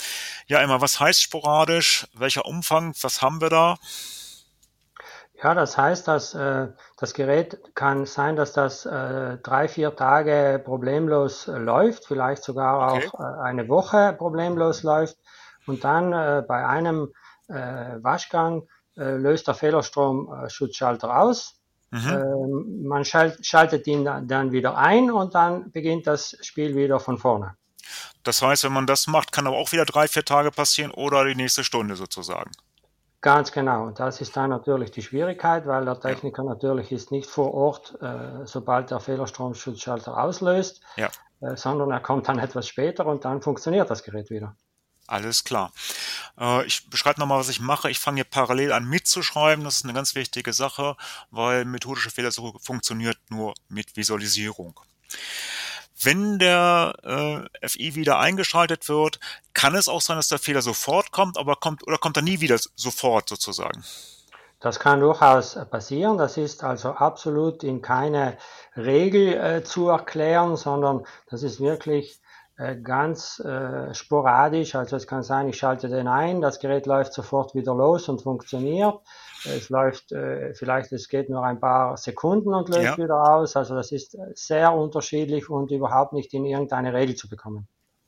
Ja, 0.46 0.62
immer, 0.62 0.82
was 0.82 1.00
heißt 1.00 1.22
sporadisch? 1.22 2.08
Welcher 2.14 2.46
Umfang? 2.46 2.94
Was 3.02 3.24
haben 3.24 3.42
wir 3.42 3.50
da? 3.50 3.78
Ja, 5.44 5.54
das 5.54 5.78
heißt, 5.78 6.08
dass 6.08 6.34
äh, 6.34 6.68
das 6.98 7.14
Gerät 7.14 7.60
kann 7.76 8.06
sein, 8.06 8.36
dass 8.36 8.54
das 8.54 8.86
äh, 8.86 9.38
drei, 9.38 9.68
vier 9.68 9.96
Tage 9.96 10.62
problemlos 10.64 11.48
äh, 11.48 11.58
läuft, 11.58 12.06
vielleicht 12.06 12.44
sogar 12.44 12.94
okay. 12.94 13.08
auch 13.08 13.20
äh, 13.20 13.42
eine 13.44 13.68
Woche 13.68 14.16
problemlos 14.18 14.84
läuft. 14.84 15.18
Und 15.68 15.84
dann 15.84 16.14
äh, 16.14 16.44
bei 16.48 16.66
einem 16.66 17.14
äh, 17.48 17.54
Waschgang 18.02 18.64
äh, 18.98 19.16
löst 19.16 19.48
der 19.48 19.56
Fehlerstromschutzschalter 19.56 21.08
äh, 21.08 21.12
aus. 21.12 21.60
Mhm. 21.92 22.10
Äh, 22.10 22.88
man 22.88 23.04
schalt, 23.04 23.46
schaltet 23.46 23.88
ihn 23.88 24.06
dann 24.06 24.52
wieder 24.52 24.78
ein 24.78 25.12
und 25.12 25.36
dann 25.36 25.72
beginnt 25.72 26.08
das 26.08 26.38
Spiel 26.42 26.76
wieder 26.76 27.00
von 27.00 27.18
vorne. 27.18 27.56
Das 28.24 28.42
heißt, 28.42 28.64
wenn 28.64 28.74
man 28.74 28.88
das 28.88 29.08
macht, 29.08 29.32
kann 29.32 29.48
aber 29.48 29.58
auch 29.58 29.72
wieder 29.72 29.86
drei, 29.86 30.08
vier 30.08 30.26
Tage 30.26 30.50
passieren 30.52 30.92
oder 30.92 31.26
die 31.26 31.36
nächste 31.36 31.64
Stunde 31.64 31.96
sozusagen. 31.96 32.52
Ganz 33.26 33.52
genau. 33.52 33.90
Das 33.90 34.22
ist 34.22 34.38
dann 34.38 34.52
natürlich 34.52 34.92
die 34.92 35.02
Schwierigkeit, 35.02 35.66
weil 35.66 35.84
der 35.84 36.00
Techniker 36.00 36.44
ja. 36.44 36.50
natürlich 36.50 36.92
ist 36.92 37.10
nicht 37.10 37.28
vor 37.28 37.56
Ort, 37.56 38.00
äh, 38.00 38.46
sobald 38.46 38.92
der 38.92 39.00
Fehlerstromschutzschalter 39.00 40.16
auslöst, 40.16 40.82
ja. 40.96 41.10
äh, 41.42 41.58
sondern 41.58 41.90
er 41.90 42.02
kommt 42.02 42.28
dann 42.28 42.38
etwas 42.38 42.68
später 42.68 43.08
und 43.08 43.26
dann 43.26 43.42
funktioniert 43.42 43.90
das 43.90 44.04
Gerät 44.04 44.30
wieder. 44.30 44.56
Alles 45.08 45.44
klar. 45.44 45.74
Äh, 46.40 46.68
ich 46.68 46.88
beschreibe 46.88 47.20
nochmal, 47.20 47.40
was 47.40 47.50
ich 47.50 47.60
mache. 47.60 47.90
Ich 47.90 47.98
fange 47.98 48.18
hier 48.18 48.26
parallel 48.26 48.72
an 48.72 48.86
mitzuschreiben. 48.86 49.66
Das 49.66 49.78
ist 49.78 49.86
eine 49.86 49.94
ganz 49.94 50.14
wichtige 50.14 50.54
Sache, 50.54 50.96
weil 51.32 51.66
methodische 51.66 52.12
Fehlersuche 52.12 52.60
funktioniert 52.60 53.18
nur 53.30 53.56
mit 53.70 53.98
Visualisierung. 53.98 54.80
Wenn 56.02 56.40
der 56.40 57.48
äh, 57.62 57.68
FI 57.68 57.96
wieder 57.96 58.20
eingeschaltet 58.20 58.90
wird, 58.90 59.20
kann 59.54 59.76
es 59.76 59.88
auch 59.88 60.02
sein, 60.02 60.18
dass 60.18 60.28
der 60.28 60.40
Fehler 60.40 60.62
sofort 60.62 61.12
kommt, 61.12 61.38
aber 61.38 61.56
kommt 61.56 61.88
oder 61.88 61.98
kommt 61.98 62.18
er 62.18 62.24
nie 62.24 62.42
wieder 62.42 62.60
sofort 62.76 63.30
sozusagen? 63.30 63.84
Das 64.60 64.80
kann 64.80 65.00
durchaus 65.00 65.58
passieren. 65.70 66.18
Das 66.18 66.38
ist 66.38 66.64
also 66.64 66.90
absolut 66.90 67.64
in 67.64 67.82
keine 67.82 68.38
Regel 68.76 69.34
äh, 69.34 69.64
zu 69.64 69.90
erklären, 69.90 70.58
sondern 70.58 71.06
das 71.30 71.44
ist 71.44 71.60
wirklich 71.60 72.14
äh, 72.14 72.25
ganz 72.82 73.40
äh, 73.40 73.94
sporadisch. 73.94 74.76
Also 74.76 74.96
es 74.96 75.08
kann 75.08 75.24
sein, 75.24 75.50
ich 75.50 75.58
schalte 75.58 75.90
den 75.90 76.08
ein, 76.08 76.42
das 76.42 76.60
Gerät 76.60 76.86
läuft 76.86 77.14
sofort 77.14 77.54
wieder 77.54 77.76
los 77.76 78.08
und 78.08 78.22
funktioniert. 78.22 78.96
Es 79.44 79.70
läuft 79.70 80.12
äh, 80.12 80.54
vielleicht, 80.54 80.92
es 80.92 81.10
geht 81.10 81.30
nur 81.30 81.44
ein 81.44 81.60
paar 81.60 81.98
Sekunden 81.98 82.54
und 82.54 82.70
löst 82.70 82.84
ja. 82.84 82.98
wieder 82.98 83.22
aus. 83.30 83.56
Also 83.56 83.76
das 83.76 83.92
ist 83.92 84.18
sehr 84.36 84.74
unterschiedlich 84.74 85.50
und 85.50 85.72
überhaupt 85.72 86.14
nicht 86.14 86.34
in 86.34 86.46
irgendeine 86.46 86.94
Regel 86.94 87.16
zu 87.16 87.28
bekommen. 87.28 87.68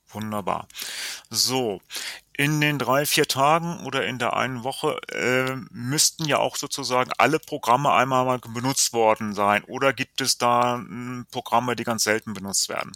Wunderbar. 0.09 0.67
So, 1.29 1.81
in 2.37 2.61
den 2.61 2.79
drei, 2.79 3.05
vier 3.05 3.27
Tagen 3.27 3.85
oder 3.85 4.05
in 4.05 4.19
der 4.19 4.37
einen 4.37 4.63
Woche 4.63 4.97
äh, 5.11 5.55
müssten 5.71 6.25
ja 6.25 6.37
auch 6.37 6.55
sozusagen 6.55 7.11
alle 7.17 7.39
Programme 7.39 7.91
einmal 7.91 8.23
mal 8.23 8.39
benutzt 8.39 8.93
worden 8.93 9.33
sein. 9.33 9.65
Oder 9.65 9.91
gibt 9.91 10.21
es 10.21 10.37
da 10.37 10.77
äh, 10.77 11.23
Programme, 11.31 11.75
die 11.75 11.83
ganz 11.83 12.03
selten 12.03 12.33
benutzt 12.33 12.69
werden? 12.69 12.93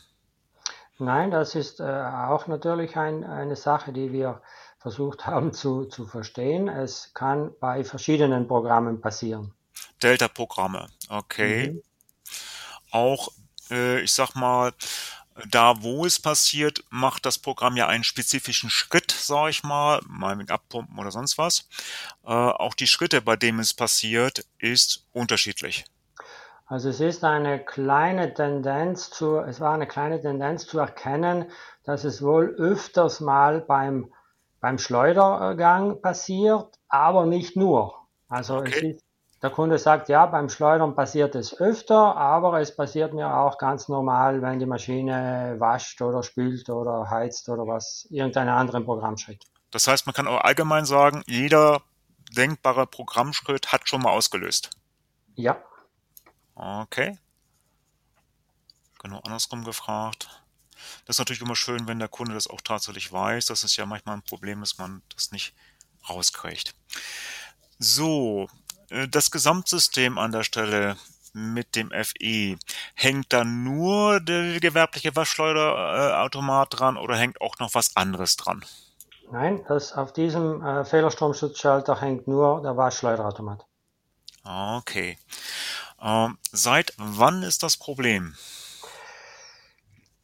Nein, 1.01 1.31
das 1.31 1.55
ist 1.55 1.79
äh, 1.79 1.83
auch 1.83 2.45
natürlich 2.45 2.95
ein, 2.95 3.23
eine 3.23 3.55
Sache, 3.55 3.91
die 3.91 4.13
wir 4.13 4.41
versucht 4.77 5.25
haben 5.25 5.51
zu, 5.51 5.85
zu 5.85 6.05
verstehen. 6.05 6.67
Es 6.67 7.11
kann 7.15 7.51
bei 7.59 7.83
verschiedenen 7.83 8.47
Programmen 8.47 9.01
passieren. 9.01 9.53
Delta-Programme, 10.03 10.89
okay. 11.09 11.71
Mhm. 11.71 11.81
Auch, 12.91 13.29
äh, 13.71 14.01
ich 14.01 14.13
sag 14.13 14.35
mal, 14.35 14.73
da 15.49 15.81
wo 15.81 16.05
es 16.05 16.19
passiert, 16.19 16.83
macht 16.91 17.25
das 17.25 17.39
Programm 17.39 17.77
ja 17.77 17.87
einen 17.87 18.03
spezifischen 18.03 18.69
Schritt, 18.69 19.11
sag 19.11 19.49
ich 19.49 19.63
mal, 19.63 20.01
mal 20.07 20.35
mit 20.35 20.51
Abpumpen 20.51 20.99
oder 20.99 21.11
sonst 21.11 21.39
was. 21.39 21.67
Äh, 22.23 22.29
auch 22.29 22.75
die 22.75 22.87
Schritte, 22.87 23.21
bei 23.21 23.35
denen 23.35 23.59
es 23.59 23.73
passiert, 23.73 24.45
ist 24.59 25.07
unterschiedlich. 25.13 25.85
Also 26.71 26.87
es 26.87 27.01
ist 27.01 27.25
eine 27.25 27.59
kleine 27.59 28.33
Tendenz 28.33 29.09
zu, 29.09 29.39
es 29.39 29.59
war 29.59 29.73
eine 29.73 29.87
kleine 29.87 30.21
Tendenz 30.21 30.65
zu 30.65 30.79
erkennen, 30.79 31.51
dass 31.83 32.05
es 32.05 32.21
wohl 32.21 32.55
öfters 32.57 33.19
mal 33.19 33.59
beim, 33.59 34.13
beim 34.61 34.77
Schleudergang 34.77 36.01
passiert, 36.01 36.79
aber 36.87 37.25
nicht 37.25 37.57
nur. 37.57 38.07
Also 38.29 38.59
okay. 38.59 38.91
ist, 38.91 39.03
der 39.41 39.49
Kunde 39.49 39.79
sagt, 39.79 40.07
ja, 40.07 40.25
beim 40.27 40.47
Schleudern 40.47 40.95
passiert 40.95 41.35
es 41.35 41.59
öfter, 41.59 42.15
aber 42.15 42.61
es 42.61 42.73
passiert 42.73 43.13
mir 43.13 43.35
auch 43.35 43.57
ganz 43.57 43.89
normal, 43.89 44.41
wenn 44.41 44.59
die 44.59 44.65
Maschine 44.65 45.57
wascht 45.57 46.01
oder 46.01 46.23
spült 46.23 46.69
oder 46.69 47.09
heizt 47.09 47.49
oder 47.49 47.67
was, 47.67 48.07
irgendeinen 48.09 48.47
anderen 48.47 48.85
Programmschritt. 48.85 49.43
Das 49.71 49.89
heißt, 49.89 50.05
man 50.05 50.13
kann 50.13 50.25
auch 50.25 50.39
allgemein 50.39 50.85
sagen, 50.85 51.21
jeder 51.27 51.81
denkbare 52.33 52.87
Programmschritt 52.87 53.73
hat 53.73 53.89
schon 53.89 54.03
mal 54.03 54.11
ausgelöst. 54.11 54.69
Ja. 55.35 55.57
Okay. 56.55 57.17
Genau 58.99 59.19
andersrum 59.19 59.63
gefragt. 59.63 60.29
Das 61.05 61.15
ist 61.15 61.19
natürlich 61.19 61.41
immer 61.41 61.55
schön, 61.55 61.87
wenn 61.87 61.99
der 61.99 62.07
Kunde 62.07 62.33
das 62.33 62.47
auch 62.47 62.61
tatsächlich 62.61 63.11
weiß. 63.11 63.45
Das 63.45 63.63
ist 63.63 63.77
ja 63.77 63.85
manchmal 63.85 64.17
ein 64.17 64.23
Problem, 64.23 64.61
dass 64.61 64.77
man 64.77 65.01
das 65.13 65.31
nicht 65.31 65.53
rauskriegt. 66.09 66.75
So, 67.79 68.47
äh, 68.89 69.07
das 69.07 69.31
Gesamtsystem 69.31 70.17
an 70.17 70.31
der 70.31 70.43
Stelle 70.43 70.97
mit 71.33 71.75
dem 71.75 71.91
FE, 71.91 72.57
hängt 72.93 73.31
da 73.31 73.43
nur 73.43 74.19
der 74.19 74.59
gewerbliche 74.59 75.15
Waschschleuderautomat 75.15 76.79
dran 76.79 76.97
oder 76.97 77.15
hängt 77.15 77.39
auch 77.41 77.57
noch 77.59 77.73
was 77.73 77.95
anderes 77.95 78.35
dran? 78.35 78.65
Nein, 79.31 79.63
das, 79.67 79.93
auf 79.93 80.11
diesem 80.11 80.65
äh, 80.65 80.83
Fehlerstromschutzschalter 80.83 82.01
hängt 82.01 82.27
nur 82.27 82.61
der 82.61 82.75
Waschschleuderautomat. 82.75 83.65
Okay. 84.43 85.17
Ähm, 86.01 86.37
seit 86.51 86.93
wann 86.97 87.43
ist 87.43 87.63
das 87.63 87.77
Problem? 87.77 88.35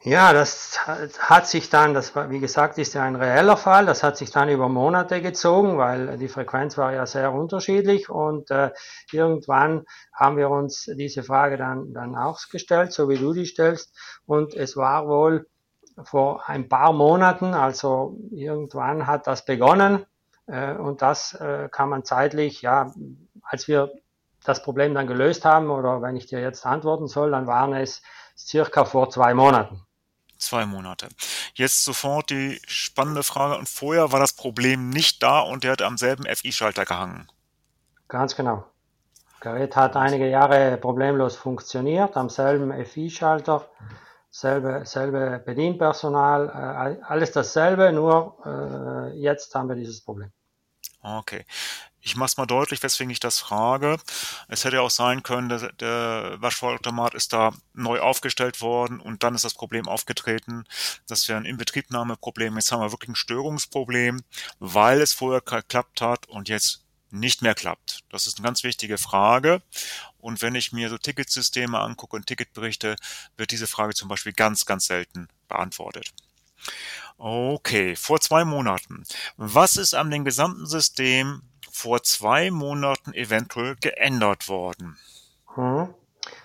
Ja, 0.01 0.31
das 0.31 0.79
hat 1.19 1.47
sich 1.47 1.69
dann, 1.69 1.93
das 1.93 2.15
war, 2.15 2.29
wie 2.29 2.39
gesagt, 2.39 2.77
ist 2.77 2.93
ja 2.93 3.03
ein 3.03 3.15
reeller 3.15 3.57
Fall, 3.57 3.85
das 3.85 4.03
hat 4.03 4.15
sich 4.15 4.31
dann 4.31 4.47
über 4.47 4.69
Monate 4.69 5.21
gezogen, 5.21 5.77
weil 5.77 6.17
die 6.17 6.29
Frequenz 6.29 6.77
war 6.77 6.93
ja 6.93 7.05
sehr 7.05 7.33
unterschiedlich. 7.33 8.09
Und 8.09 8.49
äh, 8.49 8.71
irgendwann 9.11 9.85
haben 10.13 10.37
wir 10.37 10.49
uns 10.49 10.89
diese 10.95 11.23
Frage 11.23 11.57
dann, 11.57 11.93
dann 11.93 12.15
auch 12.15 12.39
gestellt, 12.49 12.93
so 12.93 13.09
wie 13.09 13.17
du 13.17 13.33
die 13.33 13.45
stellst. 13.45 13.93
Und 14.25 14.53
es 14.53 14.77
war 14.77 15.07
wohl 15.07 15.47
vor 16.03 16.47
ein 16.47 16.69
paar 16.69 16.93
Monaten, 16.93 17.53
also 17.53 18.17
irgendwann 18.31 19.07
hat 19.07 19.27
das 19.27 19.43
begonnen. 19.45 20.05
Äh, 20.45 20.75
und 20.75 21.01
das 21.01 21.33
äh, 21.33 21.69
kann 21.69 21.89
man 21.89 22.05
zeitlich, 22.05 22.61
ja, 22.61 22.93
als 23.41 23.67
wir 23.67 23.91
das 24.47 24.63
Problem 24.63 24.93
dann 24.93 25.07
gelöst 25.07 25.45
haben 25.45 25.69
oder 25.69 26.01
wenn 26.01 26.15
ich 26.15 26.27
dir 26.27 26.39
jetzt 26.39 26.65
antworten 26.65 27.07
soll, 27.07 27.31
dann 27.31 27.47
waren 27.47 27.73
es 27.73 28.01
circa 28.37 28.85
vor 28.85 29.09
zwei 29.09 29.33
Monaten. 29.33 29.81
Zwei 30.37 30.65
Monate. 30.65 31.09
Jetzt 31.55 31.83
sofort 31.83 32.29
die 32.29 32.61
spannende 32.67 33.23
Frage. 33.23 33.57
Und 33.57 33.67
vorher 33.67 34.11
war 34.11 34.19
das 34.19 34.33
Problem 34.33 34.89
nicht 34.89 35.23
da 35.23 35.39
und 35.39 35.63
der 35.63 35.71
hat 35.71 35.81
am 35.81 35.97
selben 35.97 36.23
FI-Schalter 36.23 36.85
gehangen. 36.85 37.27
Ganz 38.07 38.35
genau. 38.35 38.63
Gerät 39.39 39.75
hat 39.75 39.95
einige 39.95 40.29
Jahre 40.29 40.77
problemlos 40.77 41.35
funktioniert, 41.35 42.17
am 42.17 42.29
selben 42.29 42.73
FI-Schalter, 42.85 43.67
selbe, 44.29 44.81
selbe 44.85 45.41
Bedienpersonal, 45.45 46.97
äh, 46.99 47.03
alles 47.03 47.31
dasselbe, 47.31 47.91
nur 47.91 48.37
äh, 48.45 49.17
jetzt 49.19 49.53
haben 49.53 49.69
wir 49.69 49.75
dieses 49.75 50.03
Problem. 50.03 50.31
Okay. 51.01 51.45
Ich 52.07 52.15
mache 52.15 52.27
es 52.27 52.37
mal 52.37 52.45
deutlich, 52.45 52.81
weswegen 52.83 53.11
ich 53.11 53.19
das 53.19 53.37
frage. 53.37 53.97
Es 54.47 54.63
hätte 54.63 54.81
auch 54.81 54.89
sein 54.89 55.23
können, 55.23 55.49
der, 55.49 55.73
der 55.73 56.37
Waschvollautomat 56.39 57.13
ist 57.13 57.33
da 57.33 57.51
neu 57.73 57.99
aufgestellt 57.99 58.61
worden 58.61 59.01
und 59.01 59.23
dann 59.23 59.35
ist 59.35 59.43
das 59.43 59.53
Problem 59.53 59.89
aufgetreten. 59.89 60.63
Das 61.05 61.27
wäre 61.27 61.37
ein 61.37 61.43
Inbetriebnahmeproblem. 61.43 62.55
Jetzt 62.55 62.71
haben 62.71 62.79
wir 62.79 62.93
wirklich 62.93 63.09
ein 63.09 63.15
Störungsproblem, 63.15 64.23
weil 64.59 65.01
es 65.01 65.11
vorher 65.11 65.41
geklappt 65.41 65.99
hat 65.99 66.29
und 66.29 66.47
jetzt 66.47 66.85
nicht 67.11 67.41
mehr 67.41 67.55
klappt. 67.55 68.05
Das 68.09 68.25
ist 68.25 68.37
eine 68.37 68.45
ganz 68.45 68.63
wichtige 68.63 68.97
Frage. 68.97 69.61
Und 70.17 70.41
wenn 70.41 70.55
ich 70.55 70.71
mir 70.71 70.89
so 70.89 70.97
Ticketsysteme 70.97 71.77
angucke 71.77 72.15
und 72.15 72.25
Ticketberichte, 72.25 72.95
wird 73.35 73.51
diese 73.51 73.67
Frage 73.67 73.93
zum 73.95 74.07
Beispiel 74.07 74.31
ganz, 74.31 74.65
ganz 74.65 74.85
selten 74.85 75.27
beantwortet. 75.49 76.13
Okay, 77.17 77.97
vor 77.97 78.21
zwei 78.21 78.45
Monaten. 78.45 79.03
Was 79.35 79.75
ist 79.75 79.93
an 79.93 80.09
dem 80.09 80.23
gesamten 80.23 80.67
System 80.67 81.41
vor 81.77 82.03
zwei 82.03 82.49
Monaten 82.49 83.13
eventuell 83.13 83.75
geändert 83.75 84.49
worden? 84.49 84.97
Hm. 85.53 85.93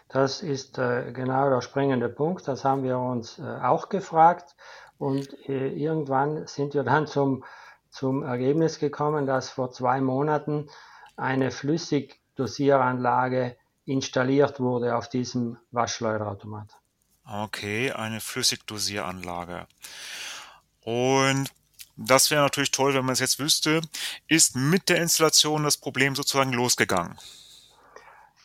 Das 0.08 0.42
ist 0.42 0.76
äh, 0.76 1.10
genau 1.12 1.48
der 1.48 1.62
springende 1.62 2.10
Punkt. 2.10 2.46
Das 2.46 2.64
haben 2.64 2.82
wir 2.82 2.98
uns 2.98 3.38
äh, 3.38 3.42
auch 3.42 3.88
gefragt. 3.88 4.54
Und 4.98 5.32
äh, 5.48 5.68
irgendwann 5.68 6.46
sind 6.46 6.74
wir 6.74 6.82
dann 6.82 7.06
zum, 7.06 7.44
zum 7.88 8.22
Ergebnis 8.22 8.78
gekommen, 8.78 9.24
dass 9.26 9.48
vor 9.48 9.72
zwei 9.72 10.02
Monaten 10.02 10.68
eine 11.16 11.50
Flüssigdosieranlage 11.50 13.56
installiert 13.86 14.60
wurde 14.60 14.96
auf 14.96 15.08
diesem 15.08 15.56
Waschschleuderautomat. 15.70 16.76
Okay, 17.24 17.92
eine 17.92 18.20
Flüssigdosieranlage. 18.20 19.66
Und 20.84 21.50
das 22.06 22.30
wäre 22.30 22.42
natürlich 22.42 22.70
toll, 22.70 22.94
wenn 22.94 23.04
man 23.04 23.14
es 23.14 23.20
jetzt 23.20 23.38
wüsste, 23.38 23.80
ist 24.28 24.56
mit 24.56 24.88
der 24.88 24.98
Installation 24.98 25.64
das 25.64 25.76
Problem 25.76 26.14
sozusagen 26.14 26.52
losgegangen. 26.52 27.16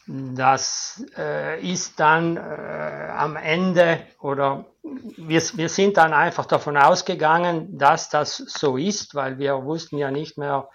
Das 0.07 1.03
äh, 1.17 1.59
ist 1.61 1.99
dann 1.99 2.37
äh, 2.37 3.09
am 3.13 3.35
Ende 3.35 3.99
oder 4.21 4.65
wir, 5.17 5.41
wir 5.41 5.67
sind 5.67 5.97
dann 5.97 6.13
einfach 6.13 6.45
davon 6.45 6.77
ausgegangen, 6.77 7.77
dass 7.77 8.09
das 8.09 8.37
so 8.37 8.77
ist, 8.77 9.15
weil 9.15 9.37
wir 9.37 9.65
wussten 9.65 9.97
ja 9.97 10.09
nicht 10.09 10.37
mehr, 10.37 10.69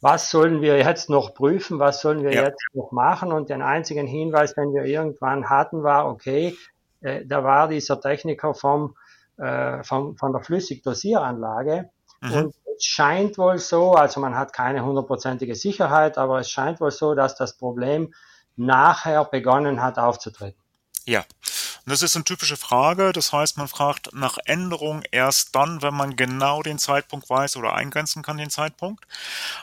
was 0.00 0.28
sollen 0.28 0.60
wir 0.60 0.76
jetzt 0.76 1.08
noch 1.08 1.34
prüfen, 1.34 1.78
was 1.78 2.00
sollen 2.00 2.24
wir 2.24 2.34
ja. 2.34 2.42
jetzt 2.42 2.64
noch 2.72 2.90
machen. 2.90 3.30
Und 3.30 3.48
den 3.48 3.62
einzigen 3.62 4.08
Hinweis, 4.08 4.54
den 4.54 4.74
wir 4.74 4.84
irgendwann 4.84 5.48
hatten, 5.48 5.84
war, 5.84 6.08
okay, 6.08 6.56
äh, 7.00 7.24
da 7.24 7.44
war 7.44 7.68
dieser 7.68 8.00
Techniker 8.00 8.54
vom, 8.54 8.96
äh, 9.36 9.84
vom, 9.84 10.16
von 10.16 10.32
der 10.32 10.42
Flüssigdosieranlage 10.42 11.90
Mhm. 12.24 12.32
Und 12.32 12.54
es 12.76 12.84
scheint 12.84 13.38
wohl 13.38 13.58
so, 13.58 13.92
also 13.92 14.20
man 14.20 14.36
hat 14.36 14.52
keine 14.52 14.84
hundertprozentige 14.84 15.54
Sicherheit, 15.54 16.18
aber 16.18 16.40
es 16.40 16.50
scheint 16.50 16.80
wohl 16.80 16.90
so, 16.90 17.14
dass 17.14 17.36
das 17.36 17.56
Problem 17.56 18.12
nachher 18.56 19.24
begonnen 19.24 19.82
hat 19.82 19.98
aufzutreten. 19.98 20.60
Ja, 21.04 21.20
und 21.20 21.90
das 21.90 22.00
ist 22.00 22.16
eine 22.16 22.24
typische 22.24 22.56
Frage. 22.56 23.12
Das 23.12 23.30
heißt, 23.30 23.58
man 23.58 23.68
fragt 23.68 24.14
nach 24.14 24.38
Änderung 24.46 25.02
erst 25.10 25.54
dann, 25.54 25.82
wenn 25.82 25.92
man 25.92 26.16
genau 26.16 26.62
den 26.62 26.78
Zeitpunkt 26.78 27.28
weiß 27.28 27.56
oder 27.56 27.74
eingrenzen 27.74 28.22
kann, 28.22 28.38
den 28.38 28.48
Zeitpunkt, 28.48 29.04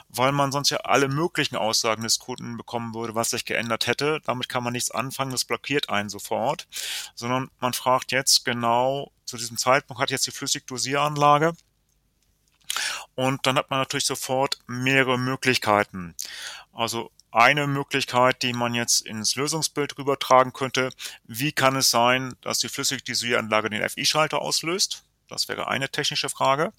weil 0.09 0.31
man 0.31 0.51
sonst 0.51 0.69
ja 0.69 0.77
alle 0.77 1.07
möglichen 1.07 1.55
Aussagen 1.55 2.03
des 2.03 2.19
Kunden 2.19 2.57
bekommen 2.57 2.93
würde, 2.93 3.15
was 3.15 3.31
sich 3.31 3.45
geändert 3.45 3.87
hätte. 3.87 4.21
Damit 4.23 4.49
kann 4.49 4.63
man 4.63 4.73
nichts 4.73 4.91
anfangen, 4.91 5.31
das 5.31 5.45
blockiert 5.45 5.89
einen 5.89 6.09
sofort, 6.09 6.67
sondern 7.15 7.49
man 7.59 7.73
fragt 7.73 8.11
jetzt 8.11 8.45
genau, 8.45 9.11
zu 9.25 9.37
diesem 9.37 9.57
Zeitpunkt 9.57 9.99
hat 9.99 10.11
jetzt 10.11 10.27
die 10.27 10.31
Flüssigdosieranlage 10.31 11.55
und 13.15 13.45
dann 13.45 13.57
hat 13.57 13.69
man 13.69 13.79
natürlich 13.79 14.05
sofort 14.05 14.59
mehrere 14.67 15.17
Möglichkeiten. 15.17 16.15
Also 16.73 17.11
eine 17.31 17.65
Möglichkeit, 17.67 18.43
die 18.43 18.53
man 18.53 18.73
jetzt 18.73 19.01
ins 19.01 19.35
Lösungsbild 19.35 19.97
rübertragen 19.97 20.53
könnte. 20.53 20.91
Wie 21.23 21.51
kann 21.51 21.75
es 21.77 21.89
sein, 21.89 22.35
dass 22.41 22.59
die 22.59 22.69
Flüssigdosieranlage 22.69 23.69
den 23.69 23.87
FI-Schalter 23.87 24.41
auslöst? 24.41 25.03
Das 25.27 25.47
wäre 25.47 25.67
eine 25.67 25.89
technische 25.89 26.29
Frage. 26.29 26.73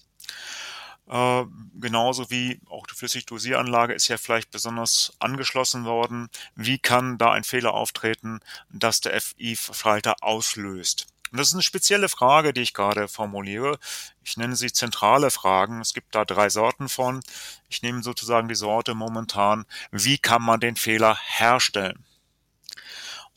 Äh, 1.09 1.45
genauso 1.79 2.29
wie 2.29 2.61
auch 2.69 2.87
die 2.87 2.95
Flüssigdosieranlage 2.95 3.93
ist 3.93 4.07
ja 4.07 4.17
vielleicht 4.17 4.51
besonders 4.51 5.13
angeschlossen 5.19 5.85
worden. 5.85 6.29
Wie 6.55 6.77
kann 6.77 7.17
da 7.17 7.31
ein 7.31 7.43
Fehler 7.43 7.73
auftreten, 7.73 8.39
dass 8.69 9.01
der 9.01 9.19
FI-Schalter 9.19 10.15
auslöst? 10.21 11.07
Und 11.33 11.39
das 11.39 11.47
ist 11.47 11.55
eine 11.55 11.63
spezielle 11.63 12.09
Frage, 12.09 12.53
die 12.53 12.61
ich 12.61 12.75
gerade 12.75 13.07
formuliere. 13.07 13.79
Ich 14.23 14.37
nenne 14.37 14.55
sie 14.55 14.71
zentrale 14.71 15.31
Fragen. 15.31 15.81
Es 15.81 15.95
gibt 15.95 16.13
da 16.13 16.25
drei 16.25 16.47
Sorten 16.47 16.89
von. 16.89 17.21
Ich 17.69 17.81
nehme 17.81 18.03
sozusagen 18.03 18.47
die 18.47 18.53
Sorte 18.53 18.93
momentan, 18.93 19.65
wie 19.89 20.19
kann 20.19 20.43
man 20.43 20.59
den 20.59 20.75
Fehler 20.75 21.17
herstellen? 21.19 22.05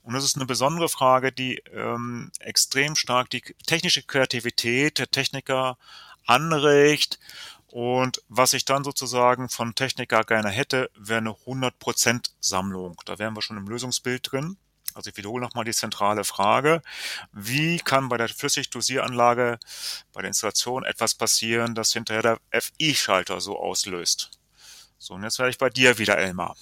Und 0.03 0.13
das 0.13 0.25
ist 0.25 0.37
eine 0.37 0.45
besondere 0.45 0.91
Frage, 0.91 1.33
die 1.33 1.63
ähm, 1.73 2.31
extrem 2.39 2.97
stark 2.97 3.31
die 3.31 3.41
technische 3.67 4.03
Kreativität 4.03 4.99
der 4.99 5.11
Techniker 5.11 5.79
anregt. 6.27 7.19
Und 7.69 8.23
was 8.29 8.53
ich 8.53 8.67
dann 8.67 8.85
sozusagen 8.85 9.49
von 9.49 9.75
Techniker 9.75 10.23
gerne 10.23 10.51
hätte, 10.51 10.91
wäre 10.99 11.21
eine 11.21 11.31
100% 11.31 12.29
Sammlung. 12.41 13.01
Da 13.07 13.19
wären 13.19 13.35
wir 13.35 13.41
schon 13.41 13.57
im 13.57 13.67
Lösungsbild 13.67 14.33
drin. 14.33 14.59
Also 14.97 15.11
ich 15.11 15.17
wiederhole 15.19 15.45
nochmal 15.45 15.67
die 15.67 15.75
zentrale 15.75 16.25
Frage. 16.25 16.81
Wie 17.31 17.79
kann 17.79 18.09
bei 18.09 18.17
der 18.17 18.29
Flüssigdosieranlage 18.29 19.59
bei 20.15 20.23
der 20.23 20.29
Installation 20.29 20.85
etwas 20.85 21.15
passieren, 21.15 21.75
das 21.75 21.93
hinterher 21.93 22.23
der 22.23 22.63
FI-Schalter 22.63 23.41
so 23.43 23.59
auslöst? 23.59 24.31
So, 24.97 25.15
und 25.15 25.23
jetzt 25.23 25.39
werde 25.39 25.51
ich 25.51 25.59
bei 25.59 25.69
dir 25.69 25.99
wieder, 25.99 26.17
Elmar. 26.17 26.57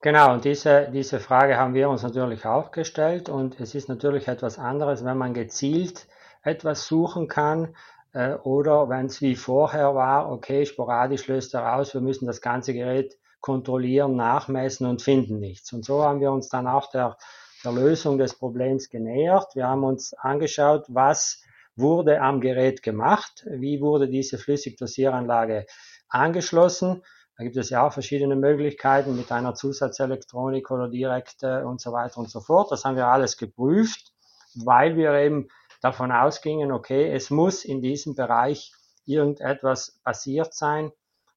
Genau, 0.00 0.34
und 0.34 0.44
diese, 0.44 0.90
diese 0.92 1.20
Frage 1.20 1.56
haben 1.56 1.74
wir 1.74 1.88
uns 1.88 2.02
natürlich 2.02 2.44
auch 2.44 2.72
gestellt 2.72 3.28
und 3.28 3.60
es 3.60 3.76
ist 3.76 3.88
natürlich 3.88 4.26
etwas 4.26 4.58
anderes, 4.58 5.04
wenn 5.04 5.16
man 5.16 5.32
gezielt 5.32 6.08
etwas 6.42 6.86
suchen 6.88 7.28
kann 7.28 7.74
äh, 8.12 8.34
oder 8.34 8.88
wenn 8.88 9.06
es 9.06 9.22
wie 9.22 9.36
vorher 9.36 9.94
war, 9.94 10.30
okay, 10.30 10.66
sporadisch 10.66 11.28
löst 11.28 11.54
er 11.54 11.76
aus, 11.76 11.94
wir 11.94 12.00
müssen 12.00 12.26
das 12.26 12.40
ganze 12.40 12.74
Gerät 12.74 13.16
kontrollieren, 13.44 14.16
nachmessen 14.16 14.86
und 14.86 15.02
finden 15.02 15.38
nichts. 15.38 15.70
Und 15.74 15.84
so 15.84 16.02
haben 16.02 16.20
wir 16.20 16.32
uns 16.32 16.48
dann 16.48 16.66
auch 16.66 16.88
der, 16.90 17.18
der 17.62 17.72
Lösung 17.72 18.16
des 18.16 18.32
Problems 18.32 18.88
genähert. 18.88 19.54
Wir 19.54 19.68
haben 19.68 19.84
uns 19.84 20.14
angeschaut, 20.14 20.86
was 20.88 21.42
wurde 21.76 22.22
am 22.22 22.40
Gerät 22.40 22.82
gemacht, 22.82 23.44
wie 23.50 23.82
wurde 23.82 24.08
diese 24.08 24.38
Flüssigdosieranlage 24.38 25.66
angeschlossen. 26.08 27.02
Da 27.36 27.44
gibt 27.44 27.58
es 27.58 27.68
ja 27.68 27.86
auch 27.86 27.92
verschiedene 27.92 28.34
Möglichkeiten 28.34 29.14
mit 29.14 29.30
einer 29.30 29.54
Zusatzelektronik 29.54 30.70
oder 30.70 30.88
direkt 30.88 31.42
und 31.42 31.82
so 31.82 31.92
weiter 31.92 32.20
und 32.20 32.30
so 32.30 32.40
fort. 32.40 32.72
Das 32.72 32.86
haben 32.86 32.96
wir 32.96 33.08
alles 33.08 33.36
geprüft, 33.36 34.14
weil 34.54 34.96
wir 34.96 35.12
eben 35.16 35.48
davon 35.82 36.12
ausgingen, 36.12 36.72
okay, 36.72 37.12
es 37.12 37.28
muss 37.28 37.62
in 37.62 37.82
diesem 37.82 38.14
Bereich 38.14 38.72
irgendetwas 39.04 40.00
passiert 40.02 40.54
sein, 40.54 40.92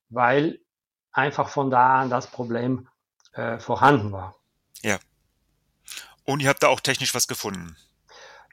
weil 0.08 0.62
einfach 1.18 1.50
von 1.50 1.72
da 1.72 2.02
an 2.02 2.10
das 2.10 2.28
Problem 2.28 2.88
äh, 3.34 3.58
vorhanden 3.58 4.12
war. 4.12 4.36
Ja. 4.82 4.98
Und 6.26 6.42
ihr 6.42 6.50
habt 6.50 6.64
da 6.64 6.68
auch 6.68 6.80
technisch 6.80 7.16
was 7.16 7.28
gefunden. 7.28 7.76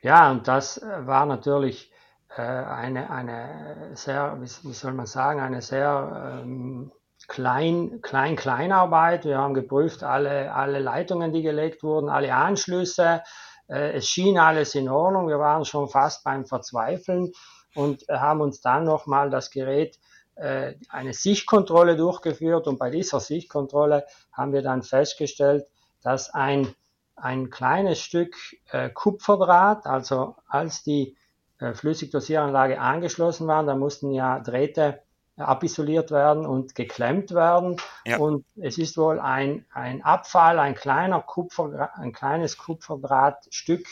Ja, 0.03 0.31
und 0.31 0.49
das 0.49 0.79
äh, 0.79 1.07
war 1.07 1.27
natürlich 1.27 1.93
äh, 2.37 2.43
eine, 2.43 3.11
eine 3.11 3.91
sehr, 3.95 4.39
wie, 4.41 4.69
wie, 4.69 4.73
soll 4.73 4.93
man 4.93 5.07
sagen, 5.07 5.41
eine 5.41 5.63
sehr 5.63 6.41
ähm, 6.43 6.93
klein, 7.29 8.01
klein 8.03 8.37
Kleinarbeit. 8.37 9.25
Wir 9.25 9.39
haben 9.39 9.55
geprüft 9.55 10.03
alle, 10.03 10.53
alle 10.53 10.79
Leitungen, 10.79 11.33
die 11.33 11.43
gelegt 11.43 11.83
wurden, 11.83 12.09
alle 12.09 12.35
Anschlüsse. 12.35 13.23
Äh, 13.69 13.93
es 13.93 14.09
schien 14.09 14.39
alles 14.39 14.75
in 14.75 14.89
Ordnung. 14.89 15.29
Wir 15.29 15.39
waren 15.39 15.65
schon 15.65 15.89
fast 15.89 16.25
beim 16.25 16.47
Verzweifeln 16.47 17.33
und 17.75 18.05
haben 18.09 18.41
uns 18.41 18.61
dann 18.61 18.85
nochmal 18.85 19.31
das 19.31 19.51
Gerät 19.51 19.99
eine 20.37 21.13
Sichtkontrolle 21.13 21.97
durchgeführt 21.97 22.67
und 22.67 22.79
bei 22.79 22.91
dieser 22.91 23.21
Sichtkontrolle 23.21 24.05
haben 24.33 24.53
wir 24.53 24.63
dann 24.63 24.83
festgestellt, 24.83 25.67
dass 26.03 26.31
ein, 26.31 26.75
ein 27.17 27.51
kleines 27.51 28.01
Stück 28.01 28.35
äh, 28.71 28.91
Kupferdraht, 28.91 29.87
also 29.87 30.37
als 30.47 30.83
die 30.83 31.17
äh, 31.59 31.73
Flüssigdosieranlage 31.73 32.81
angeschlossen 32.81 33.47
war, 33.47 33.65
da 33.65 33.75
mussten 33.75 34.11
ja 34.11 34.41
Drähte 34.41 35.01
abisoliert 35.37 36.11
werden 36.11 36.47
und 36.47 36.75
geklemmt 36.75 37.33
werden. 37.33 37.77
Ja. 38.05 38.19
Und 38.19 38.45
es 38.57 38.79
ist 38.79 38.97
wohl 38.97 39.19
ein, 39.19 39.67
ein 39.73 40.03
Abfall, 40.03 40.59
ein 40.59 40.75
kleiner 40.75 41.21
Kupfer, 41.23 41.91
ein 41.95 42.13
kleines 42.13 42.59
Kupferdrahtstück 42.59 43.87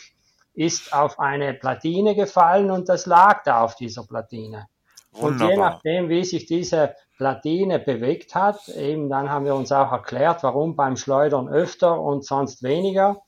ist 0.53 0.93
auf 0.93 1.19
eine 1.19 1.53
Platine 1.53 2.15
gefallen 2.15 2.69
und 2.69 2.87
das 2.87 3.07
lag 3.07 3.43
da 3.43 3.61
auf 3.63 3.75
dieser 3.75 4.03
Platine. 4.03 4.67
Und 5.13 5.41
je 5.41 5.57
nachdem, 5.57 6.09
wie 6.09 6.23
sich 6.23 6.45
diese 6.45 6.95
Platine 7.17 7.79
bewegt 7.79 8.35
hat, 8.35 8.67
eben 8.69 9.09
dann 9.09 9.29
haben 9.29 9.45
wir 9.45 9.55
uns 9.55 9.71
auch 9.71 9.91
erklärt, 9.91 10.43
warum 10.43 10.75
beim 10.75 10.97
Schleudern 10.97 11.47
öfter 11.47 11.99
und 11.99 12.25
sonst 12.25 12.63
weniger, 12.63 13.21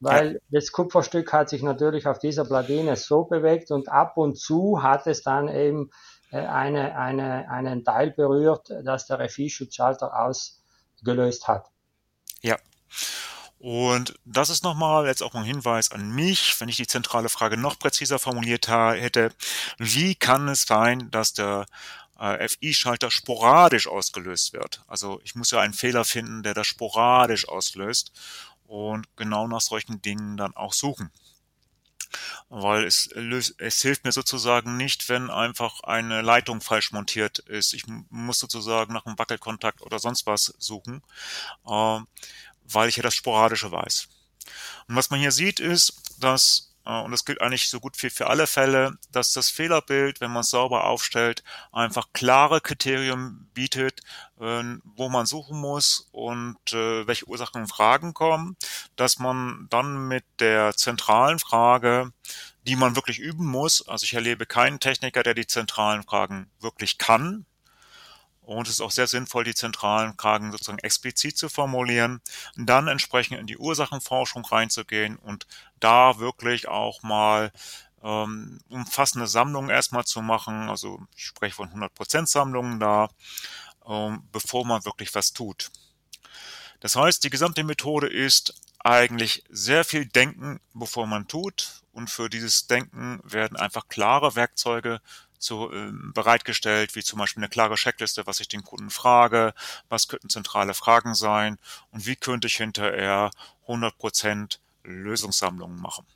weil 0.00 0.34
ja. 0.34 0.38
das 0.50 0.72
Kupferstück 0.72 1.32
hat 1.32 1.48
sich 1.48 1.62
natürlich 1.62 2.06
auf 2.06 2.18
dieser 2.18 2.44
Platine 2.44 2.96
so 2.96 3.24
bewegt 3.24 3.70
und 3.70 3.88
ab 3.88 4.16
und 4.16 4.38
zu 4.38 4.82
hat 4.82 5.06
es 5.06 5.22
dann 5.22 5.48
eben 5.48 5.90
äh, 6.30 6.38
eine, 6.38 6.96
eine, 6.96 7.50
einen 7.50 7.84
Teil 7.84 8.10
berührt, 8.10 8.70
dass 8.84 9.06
der 9.06 9.18
Refieschutzschalter 9.18 10.12
ausgelöst 10.18 11.48
hat. 11.48 11.70
Ja. 12.42 12.56
Und 13.60 14.14
das 14.24 14.48
ist 14.48 14.64
nochmal 14.64 15.06
jetzt 15.06 15.22
auch 15.22 15.34
ein 15.34 15.44
Hinweis 15.44 15.92
an 15.92 16.10
mich, 16.12 16.58
wenn 16.58 16.70
ich 16.70 16.76
die 16.76 16.86
zentrale 16.86 17.28
Frage 17.28 17.58
noch 17.58 17.78
präziser 17.78 18.18
formuliert 18.18 18.68
hätte. 18.68 19.34
Wie 19.76 20.14
kann 20.14 20.48
es 20.48 20.62
sein, 20.62 21.10
dass 21.10 21.34
der 21.34 21.66
äh, 22.18 22.48
FI-Schalter 22.48 23.10
sporadisch 23.10 23.86
ausgelöst 23.86 24.54
wird? 24.54 24.80
Also 24.86 25.20
ich 25.24 25.34
muss 25.34 25.50
ja 25.50 25.60
einen 25.60 25.74
Fehler 25.74 26.06
finden, 26.06 26.42
der 26.42 26.54
das 26.54 26.68
sporadisch 26.68 27.46
auslöst 27.50 28.12
und 28.64 29.14
genau 29.16 29.46
nach 29.46 29.60
solchen 29.60 30.00
Dingen 30.00 30.38
dann 30.38 30.56
auch 30.56 30.72
suchen. 30.72 31.10
Weil 32.48 32.84
es, 32.84 33.10
es 33.58 33.82
hilft 33.82 34.04
mir 34.04 34.12
sozusagen 34.12 34.78
nicht, 34.78 35.10
wenn 35.10 35.28
einfach 35.28 35.80
eine 35.82 36.22
Leitung 36.22 36.62
falsch 36.62 36.92
montiert 36.92 37.40
ist. 37.40 37.74
Ich 37.74 37.84
muss 38.08 38.38
sozusagen 38.38 38.94
nach 38.94 39.04
einem 39.04 39.18
Wackelkontakt 39.18 39.82
oder 39.82 39.98
sonst 39.98 40.26
was 40.26 40.54
suchen. 40.58 41.02
Äh, 41.66 42.00
weil 42.72 42.88
ich 42.88 42.96
ja 42.96 43.02
das 43.02 43.14
Sporadische 43.14 43.70
weiß. 43.70 44.08
Und 44.88 44.96
was 44.96 45.10
man 45.10 45.20
hier 45.20 45.32
sieht, 45.32 45.60
ist, 45.60 46.02
dass, 46.18 46.74
äh, 46.84 47.00
und 47.00 47.12
das 47.12 47.24
gilt 47.24 47.40
eigentlich 47.40 47.68
so 47.68 47.80
gut 47.80 48.00
wie 48.02 48.10
für 48.10 48.28
alle 48.28 48.46
Fälle, 48.46 48.98
dass 49.12 49.32
das 49.32 49.50
Fehlerbild, 49.50 50.20
wenn 50.20 50.32
man 50.32 50.40
es 50.40 50.50
sauber 50.50 50.84
aufstellt, 50.84 51.44
einfach 51.72 52.08
klare 52.12 52.60
Kriterien 52.60 53.50
bietet, 53.54 54.00
äh, 54.40 54.62
wo 54.84 55.08
man 55.08 55.26
suchen 55.26 55.58
muss 55.60 56.08
und 56.12 56.58
äh, 56.72 57.06
welche 57.06 57.28
Ursachen 57.28 57.62
und 57.62 57.68
Fragen 57.68 58.14
kommen, 58.14 58.56
dass 58.96 59.18
man 59.18 59.66
dann 59.70 60.08
mit 60.08 60.24
der 60.40 60.74
zentralen 60.74 61.38
Frage 61.38 62.12
die 62.66 62.76
man 62.76 62.96
wirklich 62.96 63.18
üben 63.18 63.46
muss. 63.46 63.86
Also 63.88 64.04
ich 64.04 64.14
erlebe 64.14 64.46
keinen 64.46 64.80
Techniker, 64.80 65.22
der 65.22 65.34
die 65.34 65.46
zentralen 65.46 66.02
Fragen 66.02 66.50
wirklich 66.60 66.98
kann, 66.98 67.46
und 68.56 68.66
es 68.66 68.74
ist 68.74 68.80
auch 68.80 68.90
sehr 68.90 69.06
sinnvoll, 69.06 69.44
die 69.44 69.54
zentralen 69.54 70.14
Fragen 70.18 70.50
sozusagen 70.50 70.80
explizit 70.80 71.38
zu 71.38 71.48
formulieren, 71.48 72.20
dann 72.56 72.88
entsprechend 72.88 73.38
in 73.38 73.46
die 73.46 73.58
Ursachenforschung 73.58 74.44
reinzugehen 74.44 75.16
und 75.16 75.46
da 75.78 76.18
wirklich 76.18 76.66
auch 76.68 77.02
mal 77.02 77.52
ähm, 78.02 78.58
umfassende 78.68 79.28
Sammlungen 79.28 79.70
erstmal 79.70 80.04
zu 80.04 80.20
machen. 80.20 80.68
Also 80.68 81.00
ich 81.14 81.26
spreche 81.26 81.54
von 81.54 81.70
100% 81.70 82.26
Sammlungen 82.26 82.80
da, 82.80 83.08
ähm, 83.86 84.24
bevor 84.32 84.66
man 84.66 84.84
wirklich 84.84 85.14
was 85.14 85.32
tut. 85.32 85.70
Das 86.80 86.96
heißt, 86.96 87.22
die 87.22 87.30
gesamte 87.30 87.62
Methode 87.62 88.08
ist 88.08 88.54
eigentlich 88.80 89.44
sehr 89.48 89.84
viel 89.84 90.06
denken, 90.06 90.60
bevor 90.74 91.06
man 91.06 91.28
tut. 91.28 91.82
Und 91.92 92.10
für 92.10 92.28
dieses 92.28 92.66
Denken 92.66 93.20
werden 93.22 93.56
einfach 93.56 93.88
klare 93.88 94.34
Werkzeuge 94.34 95.00
zu, 95.40 95.70
äh, 95.72 95.90
bereitgestellt, 96.14 96.94
wie 96.94 97.02
zum 97.02 97.18
Beispiel 97.18 97.42
eine 97.42 97.50
klare 97.50 97.74
Checkliste, 97.74 98.26
was 98.26 98.40
ich 98.40 98.48
den 98.48 98.62
Kunden 98.62 98.90
frage, 98.90 99.54
was 99.88 100.08
könnten 100.08 100.28
zentrale 100.28 100.74
Fragen 100.74 101.14
sein 101.14 101.58
und 101.90 102.06
wie 102.06 102.16
könnte 102.16 102.46
ich 102.46 102.56
hinterher 102.56 103.30
100% 103.66 104.58
Lösungssammlungen 104.84 105.80
machen. 105.80 106.06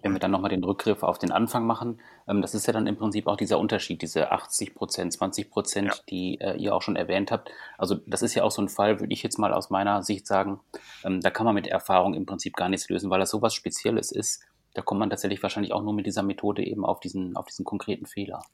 Wenn 0.00 0.12
wir 0.12 0.20
dann 0.20 0.30
nochmal 0.30 0.50
den 0.50 0.62
Rückgriff 0.62 1.02
auf 1.02 1.18
den 1.18 1.32
Anfang 1.32 1.66
machen, 1.66 2.00
ähm, 2.28 2.40
das 2.40 2.54
ist 2.54 2.66
ja 2.66 2.72
dann 2.72 2.86
im 2.86 2.96
Prinzip 2.96 3.26
auch 3.26 3.36
dieser 3.36 3.58
Unterschied, 3.58 4.00
diese 4.00 4.30
80 4.30 4.74
Prozent, 4.74 5.12
20 5.12 5.50
Prozent, 5.50 5.88
ja. 5.88 5.94
die 6.08 6.40
äh, 6.40 6.56
ihr 6.56 6.74
auch 6.74 6.82
schon 6.82 6.94
erwähnt 6.94 7.32
habt. 7.32 7.50
Also 7.78 7.96
das 8.06 8.22
ist 8.22 8.34
ja 8.34 8.44
auch 8.44 8.52
so 8.52 8.62
ein 8.62 8.68
Fall, 8.68 9.00
würde 9.00 9.12
ich 9.12 9.24
jetzt 9.24 9.38
mal 9.38 9.52
aus 9.52 9.70
meiner 9.70 10.02
Sicht 10.04 10.26
sagen, 10.26 10.60
ähm, 11.04 11.20
da 11.20 11.30
kann 11.30 11.46
man 11.46 11.54
mit 11.54 11.66
Erfahrung 11.66 12.14
im 12.14 12.26
Prinzip 12.26 12.54
gar 12.54 12.68
nichts 12.68 12.88
lösen, 12.88 13.10
weil 13.10 13.18
das 13.18 13.30
sowas 13.30 13.54
Spezielles 13.54 14.12
ist. 14.12 14.40
Da 14.78 14.82
kommt 14.82 15.00
man 15.00 15.10
tatsächlich 15.10 15.42
wahrscheinlich 15.42 15.72
auch 15.72 15.82
nur 15.82 15.92
mit 15.92 16.06
dieser 16.06 16.22
Methode 16.22 16.62
eben 16.62 16.84
auf 16.84 17.00
diesen, 17.00 17.36
auf 17.36 17.46
diesen 17.46 17.64
konkreten 17.64 18.06
Fehler. 18.06 18.44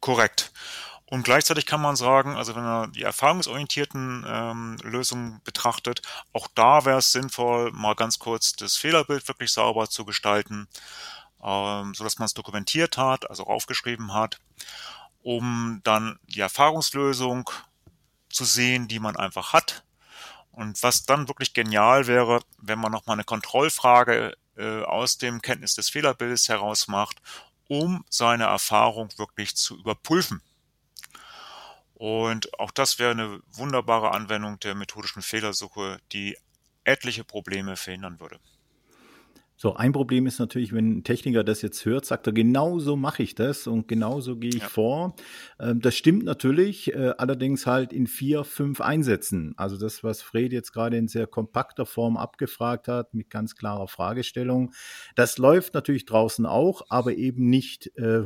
Korrekt. 0.00 0.50
Und 1.04 1.24
gleichzeitig 1.24 1.66
kann 1.66 1.82
man 1.82 1.94
sagen, 1.94 2.36
also 2.36 2.56
wenn 2.56 2.64
man 2.64 2.92
die 2.92 3.02
erfahrungsorientierten 3.02 4.24
ähm, 4.26 4.78
Lösungen 4.82 5.42
betrachtet, 5.44 6.00
auch 6.32 6.48
da 6.54 6.86
wäre 6.86 7.00
es 7.00 7.12
sinnvoll, 7.12 7.70
mal 7.72 7.94
ganz 7.94 8.18
kurz 8.18 8.54
das 8.54 8.78
Fehlerbild 8.78 9.28
wirklich 9.28 9.52
sauber 9.52 9.90
zu 9.90 10.06
gestalten, 10.06 10.68
ähm, 11.44 11.92
so 11.92 12.02
dass 12.02 12.18
man 12.18 12.24
es 12.24 12.32
dokumentiert 12.32 12.96
hat, 12.96 13.28
also 13.28 13.44
aufgeschrieben 13.44 14.14
hat, 14.14 14.38
um 15.22 15.82
dann 15.84 16.18
die 16.22 16.40
Erfahrungslösung 16.40 17.50
zu 18.30 18.46
sehen, 18.46 18.88
die 18.88 19.00
man 19.00 19.16
einfach 19.16 19.52
hat. 19.52 19.84
Und 20.50 20.82
was 20.82 21.04
dann 21.04 21.28
wirklich 21.28 21.52
genial 21.52 22.06
wäre, 22.06 22.40
wenn 22.56 22.78
man 22.78 22.90
nochmal 22.90 23.16
eine 23.16 23.24
Kontrollfrage 23.24 24.34
äh, 24.56 24.82
aus 24.82 25.18
dem 25.18 25.42
Kenntnis 25.42 25.74
des 25.74 25.90
Fehlerbildes 25.90 26.48
heraus 26.48 26.88
macht 26.88 27.20
um 27.68 28.04
seine 28.08 28.44
Erfahrung 28.44 29.08
wirklich 29.16 29.56
zu 29.56 29.78
überprüfen. 29.78 30.42
Und 31.94 32.58
auch 32.58 32.70
das 32.70 32.98
wäre 32.98 33.12
eine 33.12 33.40
wunderbare 33.52 34.10
Anwendung 34.10 34.58
der 34.60 34.74
methodischen 34.74 35.22
Fehlersuche, 35.22 35.98
die 36.12 36.36
etliche 36.84 37.24
Probleme 37.24 37.76
verhindern 37.76 38.20
würde. 38.20 38.38
So, 39.56 39.74
ein 39.74 39.92
Problem 39.92 40.26
ist 40.26 40.40
natürlich, 40.40 40.72
wenn 40.72 40.98
ein 40.98 41.04
Techniker 41.04 41.44
das 41.44 41.62
jetzt 41.62 41.84
hört, 41.84 42.04
sagt 42.04 42.26
er, 42.26 42.32
genau 42.32 42.80
so 42.80 42.96
mache 42.96 43.22
ich 43.22 43.36
das 43.36 43.68
und 43.68 43.86
genau 43.86 44.20
so 44.20 44.36
gehe 44.36 44.50
ich 44.50 44.62
ja. 44.62 44.68
vor. 44.68 45.14
Ähm, 45.60 45.80
das 45.80 45.94
stimmt 45.94 46.24
natürlich, 46.24 46.92
äh, 46.92 47.14
allerdings 47.18 47.64
halt 47.66 47.92
in 47.92 48.08
vier, 48.08 48.42
fünf 48.42 48.80
Einsätzen. 48.80 49.54
Also 49.56 49.76
das, 49.76 50.02
was 50.02 50.22
Fred 50.22 50.52
jetzt 50.52 50.72
gerade 50.72 50.96
in 50.96 51.06
sehr 51.06 51.28
kompakter 51.28 51.86
Form 51.86 52.16
abgefragt 52.16 52.88
hat, 52.88 53.14
mit 53.14 53.30
ganz 53.30 53.54
klarer 53.54 53.86
Fragestellung, 53.86 54.72
das 55.14 55.38
läuft 55.38 55.74
natürlich 55.74 56.04
draußen 56.04 56.46
auch, 56.46 56.82
aber 56.88 57.14
eben 57.14 57.48
nicht 57.48 57.96
äh, 57.96 58.24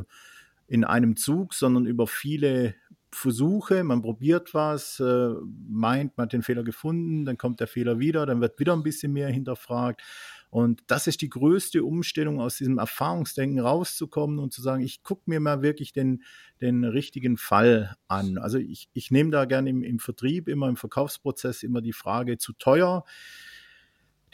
in 0.67 0.83
einem 0.83 1.15
Zug, 1.15 1.53
sondern 1.53 1.85
über 1.85 2.07
viele 2.07 2.73
Versuche, 3.11 3.83
man 3.83 4.01
probiert 4.01 4.53
was, 4.53 4.99
äh, 4.99 5.29
meint, 5.67 6.15
man 6.15 6.25
hat 6.25 6.33
den 6.33 6.43
Fehler 6.43 6.63
gefunden, 6.63 7.25
dann 7.25 7.37
kommt 7.37 7.59
der 7.59 7.67
Fehler 7.67 7.97
wieder, 7.99 8.25
dann 8.25 8.39
wird 8.39 8.59
wieder 8.59 8.73
ein 8.73 8.83
bisschen 8.83 9.13
mehr 9.13 9.29
hinterfragt. 9.29 10.01
Und 10.49 10.81
das 10.87 11.05
ist 11.05 11.21
die 11.21 11.29
größte 11.29 11.83
Umstellung, 11.83 12.39
aus 12.41 12.57
diesem 12.57 12.79
Erfahrungsdenken 12.79 13.59
rauszukommen 13.59 14.39
und 14.39 14.51
zu 14.51 14.61
sagen, 14.61 14.81
ich 14.81 15.03
gucke 15.03 15.23
mir 15.27 15.39
mal 15.39 15.61
wirklich 15.61 15.93
den, 15.93 16.23
den 16.59 16.83
richtigen 16.83 17.37
Fall 17.37 17.95
an. 18.07 18.37
Also 18.39 18.57
ich, 18.57 18.89
ich 18.93 19.11
nehme 19.11 19.29
da 19.29 19.45
gerne 19.45 19.69
im, 19.69 19.83
im 19.83 19.99
Vertrieb, 19.99 20.47
immer 20.47 20.67
im 20.67 20.75
Verkaufsprozess 20.75 21.61
immer 21.61 21.81
die 21.81 21.93
Frage 21.93 22.37
zu 22.37 22.53
teuer. 22.53 23.03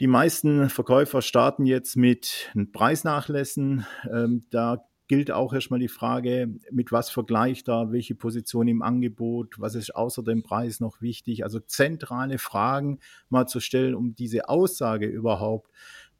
Die 0.00 0.06
meisten 0.06 0.68
Verkäufer 0.70 1.22
starten 1.22 1.66
jetzt 1.66 1.96
mit 1.96 2.50
Preisnachlässen. 2.72 3.86
Ähm, 4.10 4.44
da 4.50 4.86
gilt 5.08 5.30
auch 5.30 5.52
erstmal 5.52 5.80
die 5.80 5.88
Frage, 5.88 6.48
mit 6.70 6.92
was 6.92 7.10
vergleicht 7.10 7.68
er, 7.68 7.92
welche 7.92 8.14
Position 8.14 8.68
im 8.68 8.82
Angebot, 8.82 9.58
was 9.58 9.74
ist 9.74 9.94
außer 9.94 10.22
dem 10.22 10.42
Preis 10.42 10.80
noch 10.80 11.00
wichtig. 11.00 11.44
Also 11.44 11.60
zentrale 11.60 12.38
Fragen 12.38 12.98
mal 13.28 13.46
zu 13.46 13.60
stellen, 13.60 13.94
um 13.94 14.14
diese 14.14 14.48
Aussage 14.48 15.06
überhaupt 15.06 15.70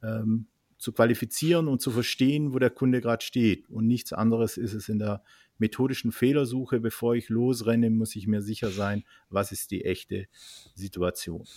ähm, 0.03 0.47
zu 0.77 0.91
qualifizieren 0.91 1.67
und 1.67 1.81
zu 1.81 1.91
verstehen, 1.91 2.53
wo 2.53 2.59
der 2.59 2.69
Kunde 2.69 3.01
gerade 3.01 3.23
steht. 3.23 3.69
Und 3.69 3.87
nichts 3.87 4.13
anderes 4.13 4.57
ist 4.57 4.73
es 4.73 4.89
in 4.89 4.99
der 4.99 5.23
methodischen 5.57 6.11
Fehlersuche. 6.11 6.79
Bevor 6.79 7.15
ich 7.15 7.29
losrenne, 7.29 7.89
muss 7.89 8.15
ich 8.15 8.27
mir 8.27 8.41
sicher 8.41 8.69
sein, 8.69 9.03
was 9.29 9.51
ist 9.51 9.71
die 9.71 9.85
echte 9.85 10.27
Situation. 10.75 11.47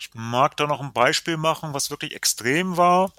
Ich 0.00 0.10
mag 0.14 0.56
da 0.56 0.66
noch 0.66 0.80
ein 0.80 0.92
Beispiel 0.92 1.36
machen, 1.36 1.74
was 1.74 1.90
wirklich 1.90 2.14
extrem 2.14 2.76
war. 2.76 3.12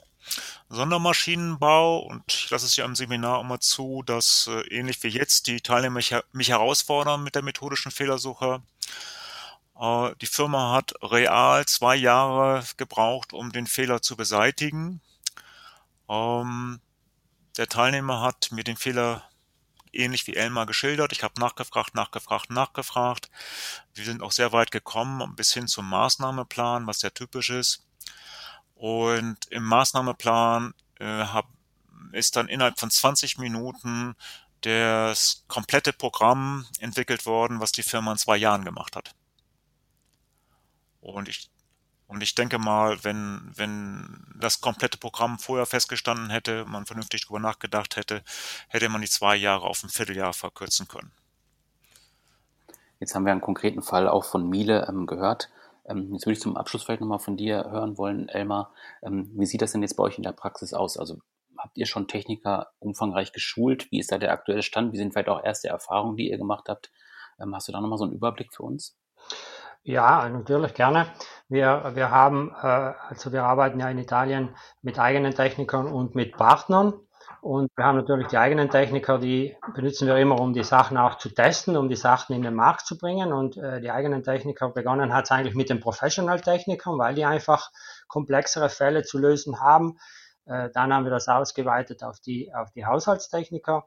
Sondermaschinenbau 0.70 2.00
und 2.00 2.24
ich 2.28 2.50
lasse 2.50 2.66
es 2.66 2.76
ja 2.76 2.86
im 2.86 2.96
Seminar 2.96 3.42
immer 3.42 3.60
zu, 3.60 4.02
dass 4.04 4.48
äh, 4.48 4.62
ähnlich 4.76 5.02
wie 5.04 5.10
jetzt 5.10 5.46
die 5.46 5.62
Teilnehmer 5.62 5.98
mich, 5.98 6.16
mich 6.32 6.50
herausfordern 6.50 7.24
mit 7.24 7.36
der 7.36 7.44
methodischen 7.44 7.92
Fehlersuche. 7.92 8.64
Äh, 9.80 10.16
die 10.22 10.28
Firma 10.28 10.74
hat 10.74 10.94
real 11.02 11.66
zwei 11.66 11.96
Jahre 11.96 12.64
gebraucht, 12.78 13.34
um 13.34 13.52
den 13.52 13.68
Fehler 13.68 14.02
zu 14.02 14.16
beseitigen. 14.16 15.02
Ähm, 16.10 16.80
der 17.58 17.68
Teilnehmer 17.68 18.22
hat 18.22 18.52
mir 18.52 18.64
den 18.64 18.78
Fehler 18.78 19.24
ähnlich 19.94 20.28
wie 20.28 20.36
Elmar 20.36 20.66
geschildert. 20.66 21.12
Ich 21.14 21.24
habe 21.24 21.40
nachgefragt, 21.40 21.96
nachgefragt, 21.96 22.50
nachgefragt. 22.50 23.30
Wir 23.94 24.06
sind 24.06 24.22
auch 24.22 24.32
sehr 24.32 24.52
weit 24.52 24.72
gekommen, 24.72 25.36
bis 25.36 25.54
hin 25.54 25.68
zum 25.68 25.90
Maßnahmeplan, 25.90 26.86
was 26.88 27.00
sehr 27.00 27.14
typisch 27.14 27.50
ist. 27.50 27.86
Und 28.76 29.38
im 29.52 29.64
Maßnahmeplan 29.64 30.74
äh, 31.00 31.26
ist 32.12 32.36
dann 32.36 32.50
innerhalb 32.50 32.80
von 32.80 32.92
20 32.92 33.38
Minuten 33.38 34.16
das 34.62 35.46
komplette 35.48 35.94
Programm 35.94 36.66
entwickelt 36.80 37.26
worden, 37.26 37.60
was 37.60 37.72
die 37.72 37.84
Firma 37.84 38.12
in 38.12 38.18
zwei 38.18 38.36
Jahren 38.38 38.66
gemacht 38.66 38.96
hat. 38.96 39.14
Und 41.06 41.30
ich, 41.30 41.52
und 42.08 42.24
ich 42.24 42.34
denke 42.34 42.58
mal, 42.58 43.04
wenn, 43.04 43.52
wenn 43.56 44.26
das 44.40 44.60
komplette 44.60 44.98
Programm 44.98 45.38
vorher 45.38 45.68
festgestanden 45.68 46.32
hätte, 46.32 46.66
man 46.66 46.88
vernünftig 46.88 47.22
darüber 47.26 47.40
nachgedacht 47.40 47.96
hätte, 47.96 48.24
hätte 48.70 48.90
man 48.90 49.02
die 49.02 49.08
zwei 49.08 49.36
Jahre 49.36 49.68
auf 49.68 49.84
ein 49.84 49.90
Vierteljahr 49.90 50.34
verkürzen 50.34 50.88
können. 50.88 51.12
Jetzt 53.00 53.14
haben 53.14 53.26
wir 53.26 53.32
einen 53.32 53.42
konkreten 53.42 53.84
Fall 53.84 54.08
auch 54.08 54.26
von 54.26 54.50
Miele 54.50 54.88
ähm, 54.90 55.06
gehört. 55.06 55.50
Ähm, 55.86 56.12
jetzt 56.14 56.26
würde 56.26 56.34
ich 56.34 56.42
zum 56.42 56.58
Abschluss 56.58 56.84
vielleicht 56.84 57.02
nochmal 57.02 57.20
von 57.20 57.38
dir 57.38 57.70
hören 57.70 58.00
wollen, 58.00 58.30
Elmar. 58.30 58.74
Ähm, 59.04 59.30
wie 59.36 59.46
sieht 59.46 59.62
das 59.62 59.74
denn 59.74 59.84
jetzt 59.84 59.96
bei 59.96 60.04
euch 60.04 60.18
in 60.18 60.24
der 60.24 60.32
Praxis 60.32 60.74
aus? 60.74 60.98
Also 60.98 61.20
habt 61.56 61.78
ihr 61.78 61.86
schon 61.86 62.08
Techniker 62.08 62.72
umfangreich 62.80 63.32
geschult? 63.32 63.92
Wie 63.92 64.00
ist 64.00 64.12
da 64.12 64.18
der 64.18 64.32
aktuelle 64.32 64.64
Stand? 64.64 64.92
Wie 64.92 64.98
sind 64.98 65.14
vielleicht 65.14 65.30
auch 65.30 65.44
erste 65.44 65.68
Erfahrungen, 65.68 66.18
die 66.18 66.32
ihr 66.32 66.38
gemacht 66.40 66.68
habt? 66.68 66.92
Ähm, 67.40 67.54
hast 67.54 67.68
du 67.68 67.74
da 67.74 67.80
nochmal 67.80 68.00
so 68.00 68.06
einen 68.06 68.14
Überblick 68.14 68.52
für 68.52 68.64
uns? 68.64 68.98
Ja, 69.88 70.28
natürlich 70.28 70.74
gerne. 70.74 71.06
Wir, 71.48 71.92
wir 71.94 72.10
haben, 72.10 72.50
äh, 72.60 72.66
also 72.66 73.32
wir 73.32 73.44
arbeiten 73.44 73.80
ja 73.80 73.88
in 73.88 74.00
Italien 74.00 74.56
mit 74.82 74.98
eigenen 74.98 75.36
Technikern 75.36 75.86
und 75.88 76.16
mit 76.16 76.36
Partnern. 76.36 76.94
Und 77.42 77.70
wir 77.76 77.86
haben 77.86 77.98
natürlich 77.98 78.26
die 78.26 78.40
eigenen 78.40 78.72
Techniker, 78.72 79.20
die 79.20 79.56
benutzen 79.76 80.08
wir 80.08 80.18
immer, 80.18 80.40
um 80.42 80.54
die 80.54 80.64
Sachen 80.64 80.98
auch 80.98 81.20
zu 81.20 81.30
testen, 81.30 81.78
um 81.78 81.88
die 81.88 81.96
Sachen 81.96 82.36
in 82.36 82.42
den 82.42 82.56
Markt 82.56 82.88
zu 82.88 82.98
bringen. 82.98 83.32
Und 83.32 83.58
äh, 83.58 83.80
die 83.80 83.92
eigenen 83.92 84.24
Techniker 84.24 84.70
begonnen 84.70 85.14
hat 85.14 85.26
es 85.26 85.32
eigentlich 85.32 85.54
mit 85.54 85.70
den 85.70 85.80
Professional-Technikern, 85.80 86.98
weil 86.98 87.14
die 87.14 87.26
einfach 87.26 87.70
komplexere 88.08 88.70
Fälle 88.70 89.04
zu 89.04 89.20
lösen 89.20 89.60
haben. 89.60 90.00
Äh, 90.48 90.72
dann 90.74 90.92
haben 90.92 91.04
wir 91.04 91.12
das 91.12 91.28
ausgeweitet 91.28 92.02
auf 92.02 92.20
die, 92.20 92.52
auf 92.56 92.72
die 92.72 92.88
Haushaltstechniker. 92.88 93.86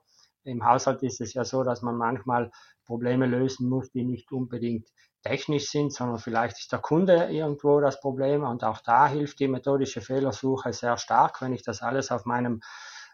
Im 0.48 0.64
Haushalt 0.64 1.02
ist 1.02 1.20
es 1.20 1.34
ja 1.34 1.44
so, 1.44 1.62
dass 1.62 1.82
man 1.82 1.96
manchmal 1.96 2.50
Probleme 2.84 3.26
lösen 3.26 3.68
muss, 3.68 3.90
die 3.90 4.04
nicht 4.04 4.32
unbedingt 4.32 4.88
technisch 5.22 5.70
sind, 5.70 5.92
sondern 5.92 6.18
vielleicht 6.18 6.58
ist 6.58 6.72
der 6.72 6.78
Kunde 6.78 7.28
irgendwo 7.30 7.80
das 7.80 8.00
Problem. 8.00 8.44
Und 8.44 8.64
auch 8.64 8.80
da 8.80 9.08
hilft 9.08 9.40
die 9.40 9.48
methodische 9.48 10.00
Fehlersuche 10.00 10.72
sehr 10.72 10.96
stark, 10.96 11.42
wenn 11.42 11.52
ich 11.52 11.62
das 11.62 11.82
alles 11.82 12.10
auf 12.10 12.24
meinem 12.24 12.60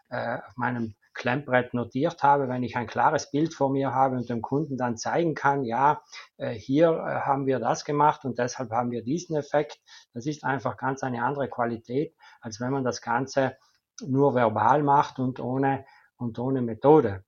äh, 0.09 0.37
auf 0.47 0.55
meinem 0.55 0.95
Klemmbrett 1.13 1.73
notiert 1.73 2.21
habe, 2.21 2.47
wenn 2.49 2.61
ich 2.61 2.75
ein 2.75 2.87
klares 2.87 3.31
Bild 3.31 3.53
vor 3.53 3.71
mir 3.71 3.93
habe 3.93 4.17
und 4.17 4.29
dem 4.29 4.41
Kunden 4.41 4.77
dann 4.77 4.97
zeigen 4.97 5.33
kann, 5.33 5.63
ja, 5.63 6.03
äh, 6.37 6.51
hier 6.51 6.89
äh, 6.89 7.21
haben 7.21 7.45
wir 7.45 7.59
das 7.59 7.85
gemacht 7.85 8.25
und 8.25 8.37
deshalb 8.37 8.71
haben 8.71 8.91
wir 8.91 9.03
diesen 9.03 9.35
Effekt. 9.35 9.79
Das 10.13 10.25
ist 10.25 10.43
einfach 10.43 10.77
ganz 10.77 11.03
eine 11.03 11.23
andere 11.23 11.49
Qualität, 11.49 12.13
als 12.41 12.59
wenn 12.59 12.71
man 12.71 12.83
das 12.83 13.01
Ganze 13.01 13.57
nur 14.05 14.35
verbal 14.35 14.83
macht 14.83 15.19
und 15.19 15.39
ohne, 15.39 15.85
und 16.17 16.39
ohne 16.39 16.61
Methode. 16.61 17.23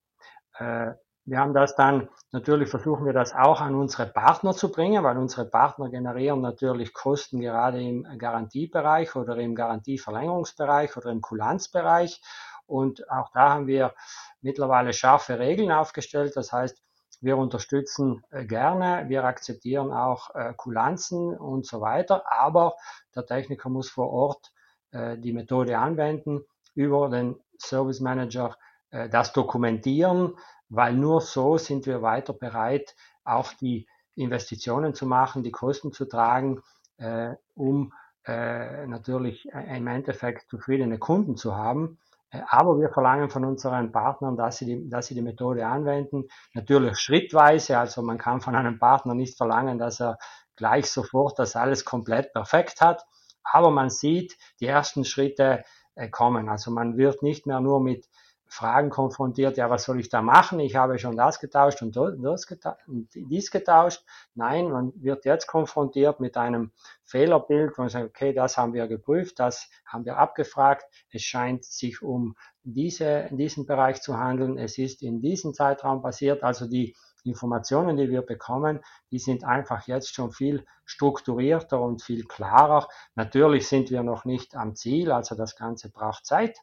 Wir 1.28 1.40
haben 1.40 1.54
das 1.54 1.76
dann, 1.76 2.08
natürlich 2.32 2.70
versuchen 2.70 3.06
wir 3.06 3.12
das 3.12 3.36
auch 3.36 3.60
an 3.60 3.76
unsere 3.76 4.06
Partner 4.06 4.54
zu 4.54 4.72
bringen, 4.72 5.04
weil 5.04 5.18
unsere 5.18 5.44
Partner 5.44 5.90
generieren 5.90 6.40
natürlich 6.40 6.94
Kosten 6.94 7.42
gerade 7.42 7.84
im 7.84 8.08
Garantiebereich 8.18 9.14
oder 9.14 9.36
im 9.36 9.54
Garantieverlängerungsbereich 9.54 10.96
oder 10.96 11.12
im 11.12 11.20
Kulanzbereich. 11.20 12.22
Und 12.66 13.12
auch 13.12 13.30
da 13.34 13.50
haben 13.50 13.68
wir 13.68 13.94
mittlerweile 14.40 14.94
scharfe 14.94 15.38
Regeln 15.38 15.70
aufgestellt. 15.70 16.38
Das 16.38 16.54
heißt, 16.54 16.82
wir 17.20 17.38
unterstützen 17.38 18.24
äh, 18.30 18.46
gerne, 18.46 19.10
wir 19.10 19.26
akzeptieren 19.26 19.92
auch 19.92 20.34
äh, 20.34 20.54
Kulanzen 20.56 21.38
und 21.38 21.66
so 21.66 21.82
weiter, 21.82 22.24
aber 22.32 22.76
der 23.16 23.26
Techniker 23.26 23.68
muss 23.68 23.90
vor 23.90 24.12
Ort 24.12 24.54
äh, 24.92 25.18
die 25.18 25.34
Methode 25.34 25.78
anwenden 25.78 26.46
über 26.74 27.10
den 27.10 27.36
Service 27.60 28.00
Manager 28.00 28.52
äh, 28.52 28.67
das 28.90 29.34
dokumentieren, 29.34 30.38
weil 30.70 30.94
nur 30.94 31.22
so 31.22 31.58
sind 31.58 31.86
wir 31.86 32.02
weiter 32.02 32.34
bereit, 32.34 32.96
auch 33.24 33.54
die 33.54 33.88
Investitionen 34.16 34.94
zu 34.94 35.06
machen, 35.06 35.44
die 35.44 35.52
Kosten 35.52 35.92
zu 35.92 36.06
tragen, 36.06 36.62
äh, 36.98 37.36
um 37.54 37.94
äh, 38.26 38.88
natürlich 38.88 39.48
im 39.48 39.88
Endeffekt 39.88 40.50
zufriedene 40.50 40.98
Kunden 40.98 41.38
zu 41.38 41.56
haben. 41.56 42.00
Äh, 42.32 42.42
aber 42.48 42.80
wir 42.80 42.90
verlangen 42.90 43.30
von 43.30 43.46
unseren 43.46 43.92
Partnern, 43.92 44.36
dass 44.36 44.58
sie, 44.58 44.66
die, 44.66 44.90
dass 44.90 45.08
sie 45.08 45.16
die 45.16 45.22
Methode 45.22 45.66
anwenden. 45.66 46.26
Natürlich 46.54 46.98
schrittweise, 47.00 47.78
also 47.78 48.02
man 48.02 48.18
kann 48.18 48.42
von 48.42 48.56
einem 48.56 48.80
Partner 48.80 49.14
nicht 49.14 49.38
verlangen, 49.38 49.78
dass 49.78 50.02
er 50.02 50.18
gleich 50.56 50.90
sofort 50.90 51.38
das 51.40 51.56
alles 51.56 51.86
komplett 51.86 52.34
perfekt 52.34 52.82
hat. 52.82 53.06
Aber 53.44 53.72
man 53.72 53.90
sieht, 53.90 54.38
die 54.60 54.66
ersten 54.66 55.06
Schritte 55.06 55.64
äh, 55.96 56.10
kommen. 56.10 56.50
Also 56.50 56.72
man 56.72 56.98
wird 56.98 57.24
nicht 57.24 57.46
mehr 57.46 57.62
nur 57.62 57.80
mit 57.80 58.10
Fragen 58.50 58.90
konfrontiert, 58.90 59.58
ja, 59.58 59.70
was 59.70 59.84
soll 59.84 60.00
ich 60.00 60.10
da 60.10 60.22
machen? 60.22 60.60
Ich 60.60 60.76
habe 60.76 60.98
schon 61.00 61.18
das 61.18 61.40
getauscht 61.40 61.82
und, 61.82 61.96
das 61.96 62.48
getauscht 62.48 62.88
und 62.88 63.10
dies 63.14 63.52
getauscht. 63.52 64.04
Nein, 64.36 64.70
man 64.70 64.94
wird 64.96 65.26
jetzt 65.26 65.48
konfrontiert 65.48 66.20
mit 66.20 66.38
einem 66.38 66.72
Fehlerbild, 67.04 67.78
man 67.78 67.90
sagt, 67.90 68.06
okay, 68.06 68.34
das 68.34 68.58
haben 68.58 68.74
wir 68.74 68.88
geprüft, 68.88 69.40
das 69.40 69.70
haben 69.86 70.06
wir 70.06 70.18
abgefragt. 70.18 70.86
Es 71.12 71.24
scheint 71.24 71.66
sich 71.66 72.02
um 72.02 72.36
diese, 72.64 73.28
in 73.30 73.38
diesem 73.38 73.66
Bereich 73.66 74.02
zu 74.02 74.18
handeln. 74.18 74.58
Es 74.58 74.78
ist 74.78 75.02
in 75.02 75.22
diesem 75.22 75.54
Zeitraum 75.54 76.02
passiert. 76.02 76.44
Also 76.44 76.68
die 76.68 76.96
Informationen, 77.24 77.98
die 77.98 78.10
wir 78.10 78.22
bekommen, 78.22 78.80
die 79.12 79.20
sind 79.20 79.44
einfach 79.44 79.88
jetzt 79.88 80.14
schon 80.14 80.32
viel 80.32 80.66
strukturierter 80.86 81.80
und 81.82 82.02
viel 82.02 82.24
klarer. 82.26 82.88
Natürlich 83.16 83.68
sind 83.68 83.92
wir 83.92 84.04
noch 84.04 84.26
nicht 84.26 84.56
am 84.56 84.76
Ziel, 84.76 85.12
also 85.12 85.36
das 85.36 85.56
Ganze 85.56 85.92
braucht 85.92 86.26
Zeit. 86.26 86.58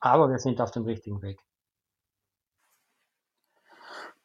Aber 0.00 0.30
wir 0.30 0.38
sind 0.38 0.60
auf 0.60 0.70
dem 0.70 0.84
richtigen 0.84 1.22
Weg. 1.22 1.40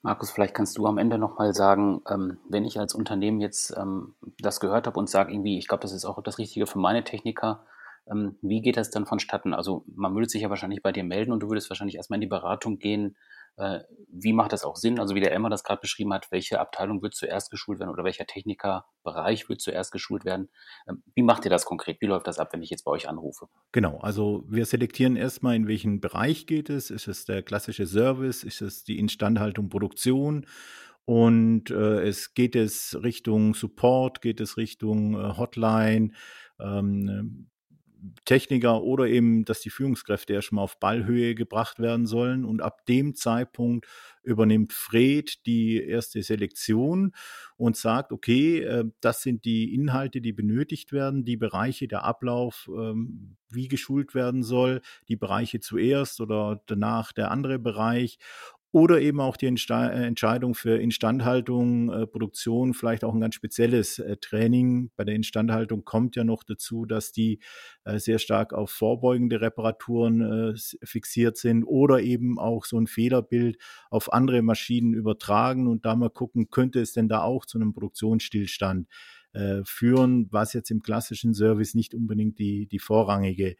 Markus, 0.01 0.31
vielleicht 0.31 0.53
kannst 0.53 0.77
du 0.77 0.85
am 0.85 0.97
Ende 0.97 1.17
nochmal 1.17 1.53
sagen, 1.53 2.01
ähm, 2.09 2.37
wenn 2.49 2.65
ich 2.65 2.77
als 2.77 2.93
Unternehmen 2.93 3.39
jetzt 3.39 3.73
ähm, 3.77 4.15
das 4.39 4.59
gehört 4.59 4.85
habe 4.85 4.99
und 4.99 5.09
sage 5.09 5.31
irgendwie, 5.31 5.57
ich 5.57 5.67
glaube, 5.69 5.81
das 5.81 5.93
ist 5.93 6.03
auch 6.03 6.21
das 6.21 6.37
Richtige 6.37 6.67
für 6.67 6.77
meine 6.77 7.05
Techniker, 7.05 7.65
ähm, 8.09 8.37
wie 8.41 8.61
geht 8.61 8.77
das 8.77 8.89
dann 8.89 9.05
vonstatten? 9.05 9.53
Also 9.53 9.85
man 9.93 10.13
würde 10.13 10.29
sich 10.29 10.41
ja 10.41 10.49
wahrscheinlich 10.49 10.81
bei 10.81 10.91
dir 10.91 11.03
melden 11.03 11.31
und 11.31 11.41
du 11.41 11.49
würdest 11.49 11.69
wahrscheinlich 11.69 11.95
erstmal 11.95 12.17
in 12.17 12.21
die 12.21 12.27
Beratung 12.27 12.79
gehen, 12.79 13.15
äh, 13.57 13.81
wie 14.09 14.33
macht 14.33 14.51
das 14.51 14.63
auch 14.63 14.75
Sinn? 14.75 14.99
Also 14.99 15.15
wie 15.15 15.19
der 15.19 15.31
Elmar 15.31 15.51
das 15.51 15.63
gerade 15.63 15.79
beschrieben 15.79 16.13
hat, 16.13 16.31
welche 16.31 16.59
Abteilung 16.59 17.01
wird 17.01 17.13
zuerst 17.13 17.51
geschult 17.51 17.79
werden 17.79 17.91
oder 17.91 18.03
welcher 18.03 18.25
Technikerbereich 18.25 19.47
wird 19.47 19.61
zuerst 19.61 19.91
geschult 19.91 20.25
werden? 20.25 20.49
Ähm, 20.87 21.03
wie 21.13 21.21
macht 21.21 21.45
ihr 21.45 21.51
das 21.51 21.65
konkret? 21.65 22.01
Wie 22.01 22.07
läuft 22.07 22.27
das 22.27 22.39
ab, 22.39 22.49
wenn 22.51 22.63
ich 22.63 22.71
jetzt 22.71 22.83
bei 22.83 22.91
euch 22.91 23.07
anrufe? 23.07 23.47
Genau, 23.71 23.99
also 23.99 24.43
wir 24.47 24.65
selektieren 24.65 25.15
erstmal, 25.15 25.55
in 25.55 25.67
welchen 25.67 26.01
Bereich 26.01 26.47
geht 26.47 26.69
es. 26.69 26.89
Ist 26.89 27.07
es 27.07 27.25
der 27.25 27.43
klassische 27.43 27.85
Service? 27.85 28.43
Ist 28.43 28.61
es 28.61 28.83
die 28.83 28.97
Instandhaltung, 28.97 29.69
Produktion? 29.69 30.47
Und 31.05 31.69
äh, 31.69 32.01
es 32.01 32.33
geht 32.33 32.55
es 32.55 32.97
Richtung 33.03 33.53
Support, 33.53 34.21
geht 34.21 34.39
es 34.39 34.57
Richtung 34.57 35.15
äh, 35.15 35.37
Hotline, 35.37 36.11
ähm, 36.59 37.49
Techniker 38.25 38.83
oder 38.83 39.07
eben, 39.07 39.45
dass 39.45 39.61
die 39.61 39.69
Führungskräfte 39.69 40.33
erstmal 40.33 40.63
auf 40.63 40.79
Ballhöhe 40.79 41.35
gebracht 41.35 41.79
werden 41.79 42.05
sollen. 42.05 42.45
Und 42.45 42.61
ab 42.61 42.85
dem 42.85 43.15
Zeitpunkt 43.15 43.87
übernimmt 44.23 44.73
Fred 44.73 45.45
die 45.45 45.81
erste 45.81 46.21
Selektion 46.21 47.13
und 47.57 47.77
sagt, 47.77 48.11
okay, 48.11 48.59
äh, 48.59 48.85
das 49.01 49.21
sind 49.21 49.45
die 49.45 49.73
Inhalte, 49.73 50.21
die 50.21 50.33
benötigt 50.33 50.91
werden, 50.91 51.25
die 51.25 51.37
Bereiche, 51.37 51.87
der 51.87 52.03
Ablauf, 52.03 52.69
ähm, 52.73 53.35
wie 53.49 53.67
geschult 53.67 54.15
werden 54.15 54.43
soll, 54.43 54.81
die 55.07 55.15
Bereiche 55.15 55.59
zuerst 55.59 56.21
oder 56.21 56.61
danach 56.65 57.11
der 57.11 57.31
andere 57.31 57.59
Bereich 57.59 58.17
oder 58.73 58.99
eben 58.99 59.21
auch 59.21 59.37
die 59.37 59.45
äh, 59.45 60.05
Entscheidung 60.05 60.55
für 60.55 60.81
Instandhaltung, 60.81 61.91
äh, 61.91 62.07
Produktion, 62.07 62.73
vielleicht 62.73 63.03
auch 63.03 63.13
ein 63.13 63.21
ganz 63.21 63.35
spezielles 63.35 63.99
äh, 63.99 64.17
Training. 64.17 64.89
Bei 64.95 65.03
der 65.03 65.13
Instandhaltung 65.13 65.85
kommt 65.85 66.15
ja 66.15 66.23
noch 66.23 66.43
dazu, 66.43 66.87
dass 66.87 67.11
die 67.11 67.39
äh, 67.85 67.99
sehr 67.99 68.17
stark 68.17 68.51
auf 68.51 68.71
vorbeugende 68.71 69.41
Reparaturen 69.41 70.55
äh, 70.55 70.55
fixiert 70.83 71.37
sind 71.37 71.63
oder 71.65 72.01
eben 72.01 72.39
auch 72.39 72.65
so 72.65 72.79
ein 72.79 72.87
Fehlerbild 72.87 73.59
auf 73.91 74.11
andere 74.11 74.41
Maschinen 74.41 74.95
übertragen 74.95 75.67
und 75.67 75.85
da 75.85 75.95
mal 75.95 76.09
gucken, 76.09 76.49
könnte 76.49 76.81
es 76.81 76.93
denn 76.93 77.07
da 77.07 77.21
auch 77.21 77.45
zu 77.45 77.59
einem 77.59 77.73
Produktionsstillstand 77.73 78.87
äh, 79.33 79.61
führen, 79.65 80.29
was 80.31 80.53
jetzt 80.53 80.71
im 80.71 80.81
klassischen 80.81 81.35
Service 81.35 81.75
nicht 81.75 81.93
unbedingt 81.93 82.39
die, 82.39 82.65
die 82.65 82.79
vorrangige 82.79 83.55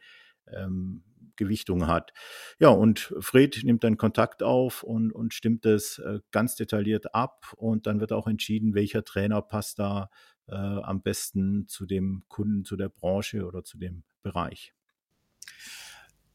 ähm, 0.52 1.04
Gewichtung 1.36 1.86
hat. 1.86 2.12
Ja, 2.58 2.68
und 2.68 3.14
Fred 3.20 3.62
nimmt 3.64 3.84
dann 3.84 3.96
Kontakt 3.96 4.42
auf 4.42 4.82
und, 4.82 5.12
und 5.12 5.34
stimmt 5.34 5.66
es 5.66 5.98
äh, 5.98 6.20
ganz 6.30 6.56
detailliert 6.56 7.14
ab 7.14 7.52
und 7.56 7.86
dann 7.86 8.00
wird 8.00 8.12
auch 8.12 8.26
entschieden, 8.26 8.74
welcher 8.74 9.04
Trainer 9.04 9.42
passt 9.42 9.78
da 9.78 10.10
äh, 10.48 10.54
am 10.54 11.02
besten 11.02 11.68
zu 11.68 11.86
dem 11.86 12.24
Kunden, 12.28 12.64
zu 12.64 12.76
der 12.76 12.88
Branche 12.88 13.44
oder 13.46 13.64
zu 13.64 13.78
dem 13.78 14.04
Bereich. 14.22 14.72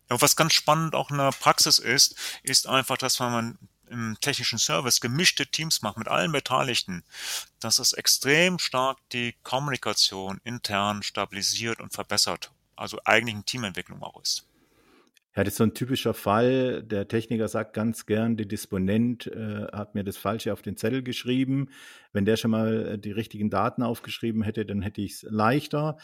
Ja, 0.10 0.22
was 0.22 0.36
ganz 0.36 0.54
spannend 0.54 0.96
auch 0.96 1.12
in 1.12 1.18
der 1.18 1.32
Praxis 1.32 1.78
ist, 1.78 2.40
ist 2.44 2.68
einfach, 2.68 2.98
dass 2.98 3.20
wenn 3.20 3.32
man 3.32 3.60
im 3.90 4.18
technischen 4.22 4.60
Service 4.60 5.02
gemischte 5.02 5.48
Teams 5.48 5.82
macht 5.82 5.98
mit 5.98 6.08
allen 6.08 6.32
Beteiligten, 6.32 7.04
dass 7.60 7.80
es 7.80 7.94
extrem 7.94 8.60
stark 8.60 8.98
die 9.12 9.36
Kommunikation 9.44 10.40
intern 10.44 11.04
stabilisiert 11.04 11.80
und 11.80 11.94
verbessert. 11.94 12.52
Also 12.76 13.00
eigentlich 13.04 13.36
eine 13.36 13.46
Teamentwicklung 13.46 14.02
auch 14.04 14.22
ist. 14.22 14.46
Ja, 15.39 15.45
das 15.45 15.54
ist 15.54 15.60
so 15.60 15.63
ein 15.63 15.73
typischer 15.73 16.13
Fall. 16.13 16.84
Der 16.84 17.08
Techniker 17.08 17.47
sagt 17.47 17.73
ganz 17.73 18.06
gern, 18.06 18.36
der 18.36 18.45
Disponent 18.45 19.28
äh, 19.28 19.67
hat 19.71 19.95
mir 19.95 20.04
das 20.04 20.17
Falsche 20.17 20.52
auf 20.52 20.62
den 20.62 20.75
Zettel 20.75 21.02
geschrieben. 21.02 21.69
Wenn 22.12 22.25
der 22.25 22.36
schon 22.36 22.52
mal 22.52 22.86
äh, 22.86 22.99
die 22.99 23.13
richtigen 23.13 23.49
Daten 23.49 23.82
aufgeschrieben 23.82 24.41
hätte, 24.41 24.65
dann 24.65 24.82
hätte 24.82 24.99
ich 24.99 25.13
es 25.13 25.21
leichter. 25.30 25.95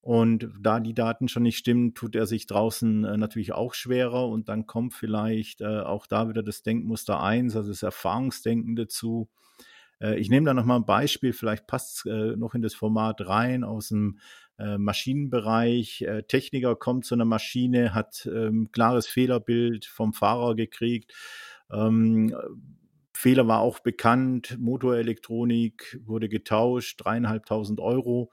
Und 0.00 0.48
da 0.58 0.80
die 0.80 0.94
Daten 0.94 1.28
schon 1.28 1.42
nicht 1.42 1.58
stimmen, 1.58 1.92
tut 1.92 2.16
er 2.16 2.24
sich 2.24 2.46
draußen 2.46 3.04
äh, 3.04 3.18
natürlich 3.18 3.52
auch 3.52 3.74
schwerer. 3.74 4.26
Und 4.26 4.48
dann 4.48 4.66
kommt 4.66 4.94
vielleicht 4.94 5.60
äh, 5.60 5.80
auch 5.80 6.06
da 6.06 6.30
wieder 6.30 6.42
das 6.42 6.62
Denkmuster 6.62 7.22
1, 7.22 7.56
also 7.56 7.68
das 7.68 7.82
Erfahrungsdenken 7.82 8.74
dazu. 8.74 9.28
Ich 10.16 10.30
nehme 10.30 10.46
da 10.46 10.54
nochmal 10.54 10.78
ein 10.78 10.86
Beispiel, 10.86 11.32
vielleicht 11.32 11.66
passt 11.66 12.06
es 12.06 12.36
noch 12.36 12.54
in 12.54 12.62
das 12.62 12.72
Format 12.72 13.26
rein 13.26 13.64
aus 13.64 13.88
dem 13.88 14.20
Maschinenbereich. 14.58 16.02
Äh, 16.02 16.22
Techniker 16.24 16.76
kommt 16.76 17.04
zu 17.04 17.14
einer 17.14 17.24
Maschine, 17.24 17.94
hat 17.94 18.28
ähm, 18.32 18.70
klares 18.72 19.06
Fehlerbild 19.06 19.86
vom 19.86 20.12
Fahrer 20.12 20.54
gekriegt. 20.54 21.12
Ähm, 21.70 22.34
Fehler 23.12 23.48
war 23.48 23.60
auch 23.60 23.80
bekannt, 23.80 24.56
Motorelektronik 24.60 26.00
wurde 26.04 26.28
getauscht, 26.28 27.00
dreieinhalbtausend 27.04 27.80
Euro 27.80 28.30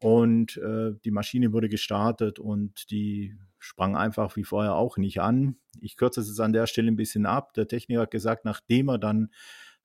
und 0.00 0.56
äh, 0.56 0.92
die 1.04 1.12
Maschine 1.12 1.52
wurde 1.52 1.68
gestartet 1.68 2.38
und 2.38 2.90
die 2.90 3.36
sprang 3.58 3.96
einfach 3.96 4.36
wie 4.36 4.44
vorher 4.44 4.74
auch 4.74 4.96
nicht 4.96 5.20
an. 5.20 5.56
Ich 5.80 5.96
kürze 5.96 6.20
es 6.20 6.28
jetzt 6.28 6.40
an 6.40 6.52
der 6.52 6.66
Stelle 6.66 6.88
ein 6.88 6.96
bisschen 6.96 7.26
ab. 7.26 7.54
Der 7.54 7.68
Techniker 7.68 8.02
hat 8.02 8.10
gesagt, 8.10 8.44
nachdem 8.44 8.88
er 8.88 8.98
dann 8.98 9.30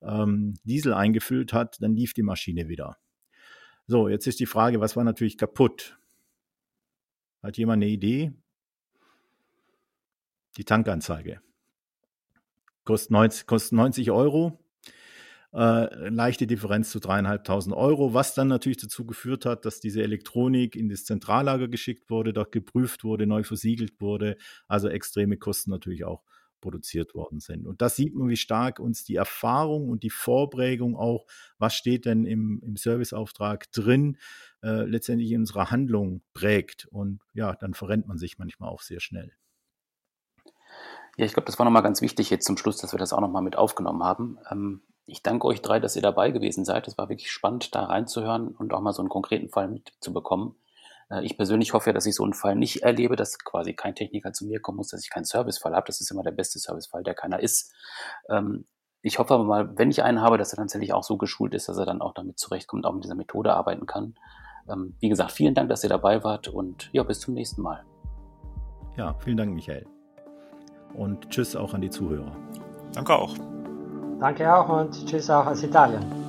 ähm, 0.02 0.56
Diesel 0.63 0.93
eingefüllt 0.93 1.54
hat, 1.54 1.78
dann 1.82 1.95
lief 1.95 2.13
die 2.13 2.23
Maschine 2.23 2.67
wieder. 2.67 2.97
So, 3.89 4.08
jetzt 4.08 4.28
ist 4.28 4.39
die 4.39 4.45
Frage, 4.45 4.80
was 4.80 4.95
war 4.95 5.04
natürlich 5.04 5.36
kaputt? 5.36 5.97
Hat 7.41 7.58
jemand 7.58 7.82
eine 7.82 7.91
Idee? 7.91 8.32
Die 10.58 10.63
Tankanzeige. 10.63 11.41
Kostet 12.84 13.10
90, 13.10 13.47
kostet 13.47 13.71
90 13.71 14.12
Euro. 14.12 14.63
Äh, 15.54 16.10
leichte 16.10 16.45
Differenz 16.45 16.91
zu 16.91 16.99
dreieinhalbtausend 16.99 17.75
Euro, 17.75 18.13
was 18.13 18.36
dann 18.36 18.47
natürlich 18.47 18.78
dazu 18.78 19.08
geführt 19.08 19.47
hat, 19.47 19.65
dass 19.65 19.80
diese 19.80 20.04
Elektronik 20.04 20.75
in 20.75 20.88
das 20.88 21.06
Zentrallager 21.06 21.67
geschickt 21.67 22.12
wurde, 22.12 22.32
dort 22.32 22.52
geprüft 22.52 23.04
wurde, 23.04 23.25
neu 23.25 23.41
versiegelt 23.41 23.99
wurde. 23.99 24.38
Also 24.67 24.88
extreme 24.88 25.38
Kosten 25.38 25.71
natürlich 25.71 26.06
auch 26.06 26.21
produziert 26.62 27.15
worden 27.15 27.39
sind. 27.39 27.67
Und 27.67 27.82
da 27.82 27.89
sieht 27.89 28.15
man, 28.15 28.30
wie 28.30 28.38
stark 28.38 28.80
uns 28.80 29.04
die 29.04 29.15
Erfahrung 29.15 29.89
und 29.89 30.04
die 30.04 30.10
Vorprägung 30.10 30.95
auch, 30.95 31.26
was 31.58 31.76
steht 31.76 32.06
denn 32.06 32.26
im, 32.26 32.62
im 32.63 32.76
Serviceauftrag 32.76 33.72
drin, 33.72 34.17
äh, 34.63 34.84
letztendlich 34.84 35.32
in 35.32 35.41
unserer 35.41 35.72
Handlung 35.72 36.22
prägt. 36.34 36.86
Und 36.86 37.22
ja, 37.34 37.56
dann 37.56 37.74
verrennt 37.74 38.08
man 38.08 38.17
sich 38.17 38.38
manchmal 38.38 38.69
auch 38.69 38.82
sehr 38.82 39.00
schnell. 39.00 39.32
Ja, 41.17 41.26
ich 41.26 41.34
glaube, 41.34 41.48
das 41.48 41.60
war 41.60 41.65
nochmal 41.65 41.84
ganz 41.84 42.02
wichtig 42.02 42.30
jetzt 42.30 42.45
zum 42.45 42.58
Schluss, 42.58 42.78
dass 42.78 42.93
wir 42.93 43.00
das 43.00 43.12
auch 43.12 43.19
nochmal 43.19 43.41
mit 43.41 43.58
aufgenommen 43.58 44.04
haben. 44.04 44.38
Ähm, 44.50 44.82
ich 45.06 45.24
danke 45.24 45.48
euch 45.48 45.62
drei, 45.62 45.80
dass 45.80 45.95
ihr 45.95 46.02
dabei 46.02 46.32
gewesen 46.32 46.65
seid. 46.65 46.88
Es 46.88 46.98
war 46.98 47.10
wirklich 47.10 47.32
spannend, 47.32 47.74
da 47.76 47.84
reinzuhören 47.86 48.50
und 48.50 48.74
auch 48.74 48.82
mal 48.82 48.93
so 48.93 49.02
einen 49.02 49.10
konkreten 49.10 49.50
Fall 49.50 49.67
mitzubekommen. 49.67 50.56
Äh, 51.10 51.26
ich 51.26 51.38
persönlich 51.38 51.74
hoffe 51.74 51.89
ja, 51.89 51.93
dass 51.93 52.06
ich 52.06 52.15
so 52.15 52.24
einen 52.24 52.34
Fall 52.34 52.56
nicht 52.56 52.84
erlebe, 52.84 53.15
dass 53.15 53.39
quasi 53.39 53.74
kein 53.74 53.95
Techniker 53.95 54.34
zu 54.34 54.45
mir 54.45 54.60
kommen 54.60 54.78
muss, 54.78 54.89
dass 54.89 55.04
ich 55.04 55.10
keinen 55.10 55.26
Servicefall 55.26 55.76
habe. 55.76 55.88
Das 55.88 56.02
ist 56.02 56.12
immer 56.12 56.24
der 56.24 56.32
beste 56.32 56.60
Servicefall, 56.60 57.04
der 57.04 57.15
keiner 57.15 57.39
ist. 57.39 57.74
Ähm, 58.30 58.65
ich 59.02 59.17
hoffe 59.17 59.34
aber 59.34 59.45
mal, 59.45 59.78
wenn 59.78 59.89
ich 59.89 60.04
einen 60.04 60.22
habe, 60.22 60.38
dass 60.38 60.54
er 60.54 60.58
tatsächlich 60.58 60.93
auch 60.93 61.04
so 61.04 61.17
geschult 61.17 61.54
ist, 61.54 61.69
dass 61.69 61.78
er 61.78 61.86
dann 61.86 62.02
auch 62.02 62.13
damit 62.13 62.38
zurechtkommt, 62.38 62.86
auch 62.86 62.93
mit 62.93 63.04
dieser 63.04 63.15
Methode 63.15 63.54
arbeiten 63.54 63.86
kann. 63.86 64.15
Ähm, 64.69 64.95
wie 65.00 65.10
gesagt, 65.10 65.32
vielen 65.32 65.56
Dank, 65.56 65.69
dass 65.69 65.84
ihr 65.84 65.89
dabei 65.89 66.24
wart 66.24 66.48
und 66.48 66.89
ja, 66.91 67.04
bis 67.04 67.19
zum 67.22 67.34
nächsten 67.34 67.62
Mal. 67.62 67.84
Ja, 68.98 69.15
vielen 69.19 69.38
Dank, 69.38 69.54
Michael. 69.54 69.86
und 70.93 71.30
tschüss 71.30 71.56
auch 71.56 71.74
an 71.74 71.82
die 71.82 71.89
Zuhörer. 71.89 72.36
Danke 72.93 73.15
auch. 73.15 73.36
Danke 74.19 74.54
auch 74.54 74.67
und 74.67 75.06
tschüss 75.06 75.30
auch 75.30 75.45
aus 75.45 75.63
Italien. 75.63 76.29